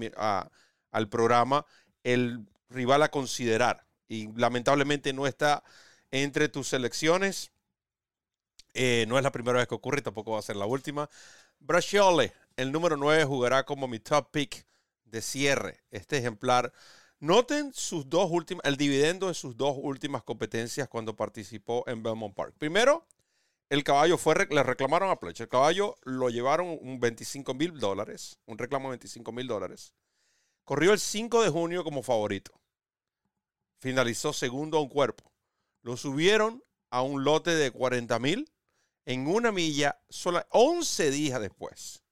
al 0.90 1.08
programa 1.08 1.66
el 2.04 2.46
rival 2.70 3.02
a 3.02 3.10
considerar. 3.10 3.84
Y 4.08 4.32
lamentablemente 4.32 5.12
no 5.12 5.26
está 5.26 5.64
entre 6.12 6.48
tus 6.48 6.68
selecciones. 6.68 7.50
Eh, 8.74 9.04
no 9.08 9.18
es 9.18 9.24
la 9.24 9.32
primera 9.32 9.58
vez 9.58 9.68
que 9.68 9.74
ocurre, 9.74 10.02
tampoco 10.02 10.32
va 10.32 10.38
a 10.38 10.42
ser 10.42 10.56
la 10.56 10.66
última. 10.66 11.10
Brasciole, 11.58 12.32
el 12.56 12.70
número 12.70 12.96
9, 12.96 13.24
jugará 13.24 13.64
como 13.64 13.88
mi 13.88 13.98
top 13.98 14.30
pick 14.30 14.66
de 15.04 15.22
cierre. 15.22 15.80
Este 15.90 16.18
ejemplar 16.18 16.72
Noten 17.24 17.72
sus 17.72 18.10
dos 18.10 18.30
últimas, 18.30 18.62
el 18.66 18.76
dividendo 18.76 19.28
de 19.28 19.34
sus 19.34 19.56
dos 19.56 19.78
últimas 19.80 20.22
competencias 20.22 20.88
cuando 20.88 21.16
participó 21.16 21.82
en 21.86 22.02
Belmont 22.02 22.34
Park. 22.34 22.54
Primero, 22.58 23.06
el 23.70 23.82
caballo 23.82 24.18
fue, 24.18 24.34
le 24.50 24.62
reclamaron 24.62 25.10
a 25.10 25.16
Pledge. 25.16 25.44
El 25.44 25.48
caballo 25.48 25.96
lo 26.02 26.28
llevaron 26.28 26.78
un 26.82 27.00
25 27.00 27.54
mil 27.54 27.78
dólares, 27.78 28.38
un 28.44 28.58
reclamo 28.58 28.88
de 28.88 28.98
25 28.98 29.32
mil 29.32 29.46
dólares. 29.46 29.94
Corrió 30.64 30.92
el 30.92 30.98
5 30.98 31.42
de 31.42 31.50
junio 31.50 31.84
como 31.84 32.02
favorito. 32.02 32.52
Finalizó 33.78 34.32
segundo 34.32 34.78
a 34.78 34.82
un 34.82 34.88
cuerpo. 34.88 35.30
Lo 35.82 35.96
subieron 35.96 36.64
a 36.90 37.02
un 37.02 37.24
lote 37.24 37.54
de 37.54 37.70
40 37.70 38.18
mil 38.18 38.50
en 39.04 39.26
una 39.26 39.52
milla, 39.52 40.00
sola, 40.08 40.46
11 40.50 41.10
días 41.10 41.40
después. 41.40 42.02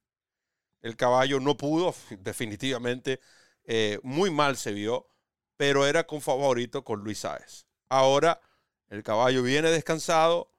El 0.82 0.96
caballo 0.96 1.40
no 1.40 1.56
pudo 1.56 1.94
definitivamente 2.20 3.20
eh, 3.64 3.98
muy 4.02 4.30
mal 4.30 4.56
se 4.56 4.72
vio, 4.72 5.06
pero 5.56 5.86
era 5.86 6.06
con 6.06 6.20
favorito 6.20 6.84
con 6.84 7.00
Luis 7.00 7.20
Sáez. 7.20 7.66
Ahora 7.88 8.40
el 8.88 9.02
caballo 9.02 9.42
viene 9.42 9.70
descansado. 9.70 10.50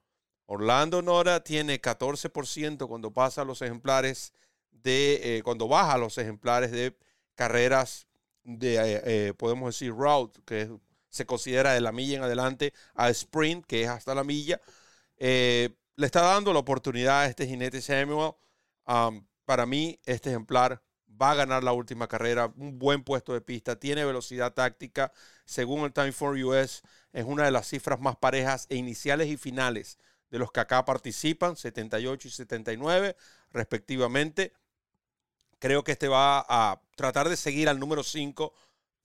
Orlando 0.45 1.01
Nora 1.01 1.43
tiene 1.43 1.81
14% 1.81 2.87
cuando 2.87 3.11
pasa 3.11 3.45
los 3.45 3.61
ejemplares 3.61 4.33
de, 4.71 5.37
eh, 5.37 5.43
cuando 5.43 5.67
baja 5.67 5.97
los 5.97 6.17
ejemplares 6.17 6.71
de 6.71 6.97
carreras 7.35 8.07
de, 8.43 9.01
eh, 9.05 9.33
podemos 9.33 9.73
decir, 9.73 9.93
route, 9.93 10.39
que 10.45 10.71
se 11.09 11.25
considera 11.25 11.73
de 11.73 11.81
la 11.81 11.91
milla 11.91 12.17
en 12.17 12.23
adelante, 12.23 12.73
a 12.95 13.09
sprint, 13.09 13.65
que 13.65 13.83
es 13.83 13.89
hasta 13.89 14.15
la 14.15 14.23
milla. 14.23 14.61
le 15.17 16.05
está 16.05 16.21
dando 16.21 16.53
la 16.53 16.59
oportunidad 16.59 17.21
a 17.21 17.25
este 17.27 17.47
jinete 17.47 17.81
Samuel. 17.81 18.33
para 19.45 19.65
mí, 19.65 19.99
este 20.05 20.29
ejemplar 20.29 20.81
va 21.21 21.31
a 21.31 21.35
ganar 21.35 21.63
la 21.63 21.73
última 21.73 22.07
carrera, 22.07 22.51
un 22.57 22.79
buen 22.79 23.03
puesto 23.03 23.33
de 23.33 23.41
pista, 23.41 23.79
tiene 23.79 24.05
velocidad 24.05 24.53
táctica, 24.53 25.11
según 25.45 25.85
el 25.85 25.93
Time 25.93 26.11
for 26.11 26.35
US, 26.35 26.83
es 27.11 27.25
una 27.25 27.45
de 27.45 27.51
las 27.51 27.67
cifras 27.67 27.99
más 27.99 28.15
parejas 28.17 28.65
e 28.69 28.75
iniciales 28.75 29.27
y 29.27 29.37
finales 29.37 29.99
de 30.29 30.39
los 30.39 30.51
que 30.51 30.61
acá 30.61 30.83
participan, 30.83 31.55
78 31.55 32.27
y 32.27 32.31
79 32.31 33.15
respectivamente. 33.51 34.53
Creo 35.63 35.85
que 35.85 35.93
este 35.93 36.09
va 36.09 36.45
a 36.49 36.81
tratar 36.97 37.29
de 37.29 37.37
seguir 37.37 37.69
al 37.69 37.79
número 37.79 38.03
5, 38.03 38.53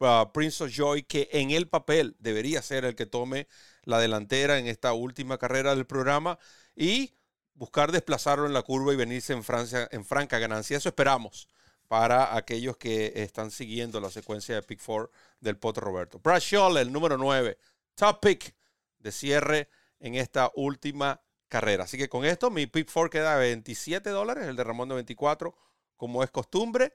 uh, 0.00 0.32
Prince 0.32 0.64
of 0.64 0.72
Joy, 0.72 1.04
que 1.04 1.28
en 1.30 1.52
el 1.52 1.68
papel 1.68 2.16
debería 2.18 2.62
ser 2.62 2.84
el 2.84 2.96
que 2.96 3.06
tome 3.06 3.46
la 3.84 4.00
delantera 4.00 4.58
en 4.58 4.66
esta 4.66 4.92
última 4.92 5.38
carrera 5.38 5.76
del 5.76 5.86
programa 5.86 6.36
y 6.74 7.14
buscar 7.54 7.92
desplazarlo 7.92 8.44
en 8.44 8.54
la 8.54 8.62
curva 8.62 8.92
y 8.92 8.96
venirse 8.96 9.34
en, 9.34 9.44
Francia, 9.44 9.86
en 9.92 10.04
franca 10.04 10.40
ganancia. 10.40 10.76
Eso 10.76 10.88
esperamos 10.88 11.46
para 11.86 12.34
aquellos 12.34 12.76
que 12.76 13.12
están 13.14 13.52
siguiendo 13.52 14.00
la 14.00 14.10
secuencia 14.10 14.56
de 14.56 14.62
Pick 14.64 14.82
4 14.84 15.12
del 15.38 15.58
Potro 15.58 15.84
Roberto. 15.86 16.18
Brad 16.18 16.40
Scholl, 16.40 16.78
el 16.78 16.90
número 16.90 17.16
9, 17.16 17.56
top 17.94 18.20
pick 18.20 18.56
de 18.98 19.12
cierre 19.12 19.68
en 20.00 20.16
esta 20.16 20.50
última 20.56 21.22
carrera. 21.46 21.84
Así 21.84 21.96
que 21.96 22.08
con 22.08 22.24
esto 22.24 22.50
mi 22.50 22.66
Pick 22.66 22.90
4 22.92 23.10
queda 23.10 23.36
de 23.36 23.46
27 23.46 24.10
dólares, 24.10 24.48
el 24.48 24.56
de 24.56 24.64
Ramón 24.64 24.88
de 24.88 24.96
24, 24.96 25.54
como 25.98 26.22
es 26.22 26.30
costumbre. 26.30 26.94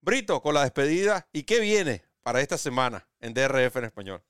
Brito, 0.00 0.40
con 0.40 0.54
la 0.54 0.62
despedida. 0.62 1.28
¿Y 1.32 1.42
qué 1.42 1.60
viene 1.60 2.04
para 2.22 2.40
esta 2.40 2.56
semana 2.56 3.06
en 3.20 3.34
DRF 3.34 3.76
en 3.76 3.84
español? 3.84 4.22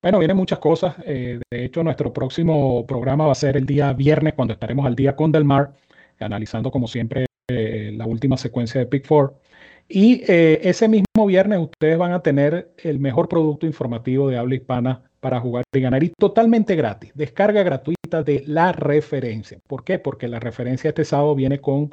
Bueno, 0.00 0.20
vienen 0.20 0.36
muchas 0.36 0.60
cosas. 0.60 0.94
Eh, 1.04 1.40
de 1.50 1.64
hecho, 1.64 1.82
nuestro 1.82 2.12
próximo 2.12 2.86
programa 2.86 3.26
va 3.26 3.32
a 3.32 3.34
ser 3.34 3.56
el 3.56 3.66
día 3.66 3.92
viernes, 3.92 4.34
cuando 4.34 4.54
estaremos 4.54 4.86
al 4.86 4.94
día 4.94 5.16
con 5.16 5.32
Del 5.32 5.44
Mar, 5.44 5.74
analizando 6.20 6.70
como 6.70 6.86
siempre 6.86 7.26
eh, 7.48 7.92
la 7.94 8.06
última 8.06 8.36
secuencia 8.36 8.80
de 8.80 8.86
Pick 8.86 9.06
4. 9.08 9.36
Y 9.88 10.22
eh, 10.28 10.60
ese 10.62 10.86
mismo 10.86 11.26
viernes 11.26 11.58
ustedes 11.58 11.98
van 11.98 12.12
a 12.12 12.22
tener 12.22 12.72
el 12.78 13.00
mejor 13.00 13.28
producto 13.28 13.66
informativo 13.66 14.28
de 14.28 14.36
habla 14.36 14.54
hispana 14.54 15.10
para 15.18 15.40
jugar 15.40 15.64
y 15.72 15.80
ganar 15.80 16.04
y 16.04 16.10
totalmente 16.10 16.76
gratis. 16.76 17.10
Descarga 17.14 17.62
gratuita 17.64 17.97
de 18.08 18.42
la 18.46 18.72
referencia. 18.72 19.58
¿Por 19.66 19.84
qué? 19.84 19.98
Porque 19.98 20.28
la 20.28 20.40
referencia 20.40 20.88
este 20.88 21.04
sábado 21.04 21.34
viene 21.34 21.60
con 21.60 21.90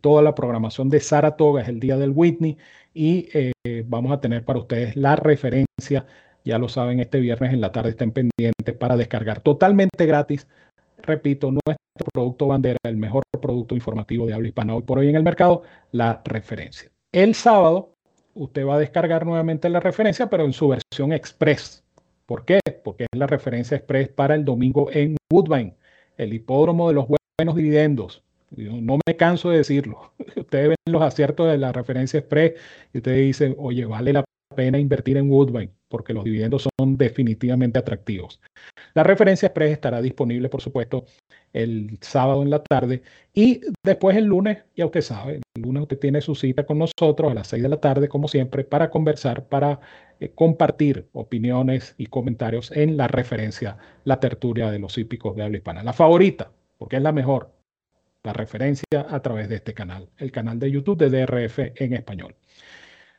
toda 0.00 0.22
la 0.22 0.34
programación 0.34 0.88
de 0.88 1.00
Saratoga, 1.00 1.62
es 1.62 1.68
el 1.68 1.80
día 1.80 1.96
del 1.96 2.12
Whitney, 2.14 2.56
y 2.94 3.28
vamos 3.86 4.12
a 4.12 4.20
tener 4.20 4.44
para 4.44 4.58
ustedes 4.58 4.96
la 4.96 5.16
referencia 5.16 6.06
ya 6.46 6.58
lo 6.58 6.68
saben, 6.68 7.00
este 7.00 7.18
viernes 7.18 7.52
en 7.52 7.60
la 7.60 7.72
tarde 7.72 7.90
estén 7.90 8.12
pendientes 8.12 8.76
para 8.78 8.96
descargar 8.96 9.40
totalmente 9.40 10.06
gratis. 10.06 10.46
Repito, 10.98 11.50
nuestro 11.50 12.06
producto 12.12 12.46
bandera, 12.46 12.78
el 12.84 12.96
mejor 12.96 13.24
producto 13.42 13.74
informativo 13.74 14.26
de 14.26 14.34
habla 14.34 14.46
hispana 14.46 14.76
hoy 14.76 14.82
por 14.82 14.98
hoy 14.98 15.08
en 15.08 15.16
el 15.16 15.24
mercado, 15.24 15.62
la 15.90 16.22
referencia. 16.24 16.88
El 17.10 17.34
sábado, 17.34 17.94
usted 18.34 18.64
va 18.64 18.76
a 18.76 18.78
descargar 18.78 19.26
nuevamente 19.26 19.68
la 19.68 19.80
referencia, 19.80 20.30
pero 20.30 20.44
en 20.44 20.52
su 20.52 20.68
versión 20.68 21.12
express. 21.12 21.82
¿Por 22.26 22.44
qué? 22.44 22.60
Porque 22.84 23.04
es 23.04 23.18
la 23.18 23.26
referencia 23.26 23.76
express 23.76 24.08
para 24.08 24.34
el 24.34 24.44
domingo 24.44 24.90
en 24.92 25.16
Woodbine, 25.32 25.76
el 26.16 26.34
hipódromo 26.34 26.88
de 26.88 26.94
los 26.94 27.06
buenos 27.08 27.54
dividendos. 27.54 28.22
No 28.50 28.98
me 29.06 29.16
canso 29.16 29.50
de 29.50 29.58
decirlo. 29.58 30.12
Ustedes 30.36 30.68
ven 30.68 30.76
los 30.86 31.02
aciertos 31.02 31.48
de 31.50 31.58
la 31.58 31.72
referencia 31.72 32.18
express 32.18 32.54
y 32.92 32.98
ustedes 32.98 33.18
dicen, 33.18 33.54
oye, 33.58 33.84
vale 33.84 34.12
la 34.12 34.24
pena 34.56 34.78
invertir 34.78 35.16
en 35.16 35.30
Woodbine 35.30 35.70
porque 35.88 36.12
los 36.12 36.24
dividendos 36.24 36.68
son 36.78 36.96
definitivamente 36.96 37.78
atractivos. 37.78 38.40
La 38.94 39.02
referencia 39.02 39.46
express 39.46 39.72
estará 39.72 40.02
disponible, 40.02 40.48
por 40.48 40.60
supuesto, 40.60 41.04
el 41.52 41.98
sábado 42.00 42.42
en 42.42 42.50
la 42.50 42.62
tarde 42.62 43.02
y 43.32 43.60
después 43.84 44.16
el 44.16 44.24
lunes, 44.24 44.58
ya 44.74 44.86
usted 44.86 45.00
sabe, 45.00 45.40
el 45.54 45.62
lunes 45.62 45.82
usted 45.82 45.98
tiene 45.98 46.20
su 46.20 46.34
cita 46.34 46.66
con 46.66 46.78
nosotros 46.78 47.30
a 47.30 47.34
las 47.34 47.48
6 47.48 47.62
de 47.62 47.68
la 47.68 47.80
tarde, 47.80 48.08
como 48.08 48.28
siempre, 48.28 48.64
para 48.64 48.90
conversar, 48.90 49.46
para 49.48 49.80
eh, 50.20 50.32
compartir 50.34 51.08
opiniones 51.12 51.94
y 51.98 52.06
comentarios 52.06 52.72
en 52.72 52.96
la 52.96 53.08
referencia, 53.08 53.78
la 54.04 54.20
tertulia 54.20 54.70
de 54.70 54.78
los 54.78 54.98
hípicos 54.98 55.36
de 55.36 55.44
habla 55.44 55.58
hispana. 55.58 55.82
La 55.82 55.92
favorita, 55.92 56.50
porque 56.78 56.96
es 56.96 57.02
la 57.02 57.12
mejor, 57.12 57.52
la 58.22 58.32
referencia 58.32 59.06
a 59.08 59.20
través 59.20 59.48
de 59.48 59.56
este 59.56 59.72
canal, 59.72 60.08
el 60.18 60.32
canal 60.32 60.58
de 60.58 60.70
YouTube 60.70 60.98
de 60.98 61.10
DRF 61.10 61.58
en 61.76 61.92
español. 61.92 62.34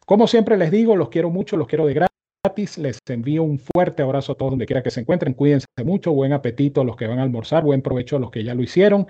Como 0.08 0.26
siempre 0.26 0.56
les 0.56 0.72
digo, 0.72 0.96
los 0.96 1.10
quiero 1.10 1.30
mucho, 1.30 1.58
los 1.58 1.68
quiero 1.68 1.86
de 1.86 1.94
gratis 1.94 2.78
les 2.78 2.98
envío 3.10 3.44
un 3.44 3.60
fuerte 3.60 4.02
abrazo 4.02 4.32
a 4.32 4.36
todos 4.36 4.54
donde 4.54 4.66
quiera 4.66 4.82
que 4.82 4.90
se 4.90 5.02
encuentren. 5.02 5.34
Cuídense 5.34 5.68
mucho, 5.84 6.14
buen 6.14 6.32
apetito 6.32 6.80
a 6.80 6.86
los 6.86 6.96
que 6.96 7.08
van 7.08 7.20
a 7.20 7.24
almorzar, 7.24 7.66
buen 7.66 7.82
provecho 7.82 8.16
a 8.16 8.20
los 8.20 8.32
que 8.32 8.42
ya 8.42 8.56
lo 8.56 8.64
hicieron. 8.64 9.06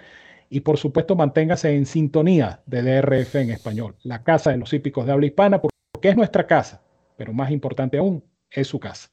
Y 0.49 0.61
por 0.61 0.79
supuesto, 0.79 1.15
manténgase 1.15 1.75
en 1.75 1.85
sintonía 1.85 2.63
de 2.65 2.81
DRF 2.81 3.35
en 3.35 3.51
español, 3.51 3.95
la 4.01 4.23
casa 4.23 4.49
de 4.49 4.57
los 4.57 4.73
hípicos 4.73 5.05
de 5.05 5.11
habla 5.11 5.27
hispana, 5.27 5.61
porque 5.61 6.09
es 6.09 6.17
nuestra 6.17 6.47
casa, 6.47 6.81
pero 7.15 7.31
más 7.31 7.51
importante 7.51 7.99
aún, 7.99 8.23
es 8.49 8.65
su 8.65 8.79
casa. 8.79 9.07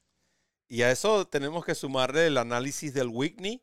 Y 0.66 0.80
a 0.80 0.90
eso 0.90 1.26
tenemos 1.26 1.66
que 1.66 1.74
sumarle 1.74 2.28
el 2.28 2.38
análisis 2.38 2.94
del 2.94 3.08
Whitney, 3.08 3.62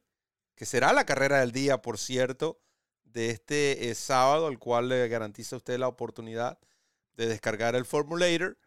que 0.54 0.68
será 0.68 0.94
la 0.94 1.08
carrera 1.08 1.40
del 1.40 1.54
día, 1.54 1.82
por 1.82 1.98
cierto, 1.98 2.62
de 3.04 3.32
este 3.32 3.90
eh, 3.90 3.96
sábado, 3.96 4.48
el 4.48 4.60
cual 4.60 4.90
le 4.90 5.08
garantiza 5.08 5.56
a 5.56 5.58
usted 5.58 5.80
la 5.80 5.88
oportunidad 5.88 6.60
de 7.16 7.28
descargar 7.28 7.76
el 7.76 7.86
Formulator 7.86 8.58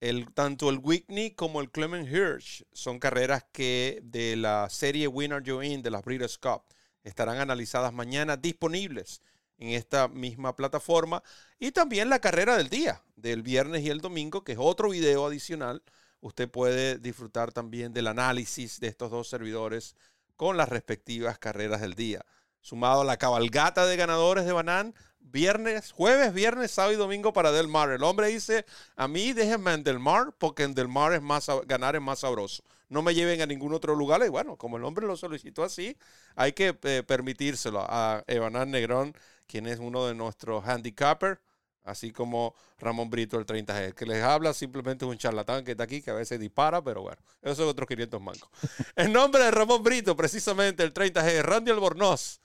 el, 0.00 0.32
tanto 0.32 0.70
el 0.70 0.78
Whitney 0.78 1.32
como 1.32 1.60
el 1.60 1.70
Clement 1.70 2.08
Hirsch 2.08 2.64
son 2.72 2.98
carreras 2.98 3.44
que 3.52 4.00
de 4.04 4.36
la 4.36 4.68
serie 4.70 5.08
Winner 5.08 5.42
Join 5.44 5.82
de 5.82 5.90
las 5.90 6.04
Breeders' 6.04 6.38
Cup 6.38 6.62
estarán 7.02 7.38
analizadas 7.38 7.92
mañana 7.92 8.36
disponibles 8.36 9.22
en 9.56 9.70
esta 9.70 10.06
misma 10.06 10.54
plataforma. 10.54 11.22
Y 11.58 11.72
también 11.72 12.10
la 12.10 12.20
carrera 12.20 12.56
del 12.56 12.68
día, 12.68 13.02
del 13.16 13.42
viernes 13.42 13.82
y 13.82 13.90
el 13.90 14.00
domingo, 14.00 14.44
que 14.44 14.52
es 14.52 14.58
otro 14.60 14.90
video 14.90 15.26
adicional. 15.26 15.82
Usted 16.20 16.48
puede 16.48 16.98
disfrutar 16.98 17.52
también 17.52 17.92
del 17.92 18.06
análisis 18.06 18.78
de 18.78 18.88
estos 18.88 19.10
dos 19.10 19.28
servidores 19.28 19.96
con 20.36 20.56
las 20.56 20.68
respectivas 20.68 21.38
carreras 21.38 21.80
del 21.80 21.94
día. 21.94 22.24
Sumado 22.60 23.00
a 23.00 23.04
la 23.04 23.16
cabalgata 23.16 23.86
de 23.86 23.96
ganadores 23.96 24.44
de 24.44 24.52
Banán, 24.52 24.94
viernes, 25.30 25.92
jueves, 25.92 26.32
viernes, 26.32 26.70
sábado 26.70 26.94
y 26.94 26.96
domingo 26.96 27.32
para 27.32 27.52
Del 27.52 27.68
Mar. 27.68 27.90
El 27.90 28.02
hombre 28.02 28.28
dice, 28.28 28.64
a 28.96 29.08
mí 29.08 29.32
déjenme 29.32 29.74
en 29.74 29.84
Del 29.84 29.98
Mar 29.98 30.32
porque 30.38 30.62
en 30.62 30.74
Del 30.74 30.88
Mar 30.88 31.12
es 31.12 31.22
más, 31.22 31.48
ganar 31.66 31.96
es 31.96 32.02
más 32.02 32.20
sabroso. 32.20 32.62
No 32.88 33.02
me 33.02 33.14
lleven 33.14 33.42
a 33.42 33.46
ningún 33.46 33.74
otro 33.74 33.94
lugar. 33.94 34.22
Y 34.24 34.28
bueno, 34.28 34.56
como 34.56 34.76
el 34.76 34.84
hombre 34.84 35.06
lo 35.06 35.16
solicitó 35.16 35.62
así, 35.62 35.96
hay 36.34 36.52
que 36.52 36.76
eh, 36.82 37.02
permitírselo 37.06 37.80
a 37.80 38.24
Evanán 38.26 38.70
Negrón, 38.70 39.14
quien 39.46 39.66
es 39.66 39.78
uno 39.78 40.06
de 40.06 40.14
nuestros 40.14 40.66
handicappers, 40.66 41.38
así 41.84 42.12
como 42.12 42.54
Ramón 42.78 43.10
Brito, 43.10 43.38
el 43.38 43.46
30G. 43.46 43.94
que 43.94 44.06
les 44.06 44.22
habla 44.22 44.52
simplemente 44.52 45.04
es 45.04 45.10
un 45.10 45.18
charlatán 45.18 45.64
que 45.64 45.72
está 45.72 45.84
aquí, 45.84 46.02
que 46.02 46.10
a 46.10 46.14
veces 46.14 46.38
dispara, 46.38 46.82
pero 46.82 47.02
bueno, 47.02 47.18
esos 47.42 47.58
son 47.58 47.68
otros 47.68 47.88
500 47.88 48.20
mancos. 48.20 48.48
en 48.96 49.12
nombre 49.12 49.42
de 49.42 49.50
Ramón 49.50 49.82
Brito, 49.82 50.16
precisamente 50.16 50.82
el 50.82 50.92
30G, 50.92 51.42
Randy 51.42 51.70
Albornoz, 51.70 52.40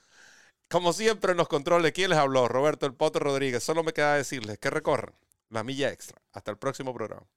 como 0.69 0.93
siempre 0.93 1.31
en 1.31 1.37
los 1.37 1.47
controles, 1.47 1.91
¿quién 1.91 2.09
les 2.09 2.19
habló? 2.19 2.47
Roberto 2.47 2.85
El 2.85 2.93
Poto 2.93 3.19
Rodríguez. 3.19 3.63
Solo 3.63 3.83
me 3.83 3.93
queda 3.93 4.15
decirles 4.15 4.57
que 4.57 4.69
recorran 4.69 5.15
la 5.49 5.63
milla 5.63 5.91
extra. 5.91 6.21
Hasta 6.31 6.51
el 6.51 6.57
próximo 6.57 6.93
programa. 6.93 7.27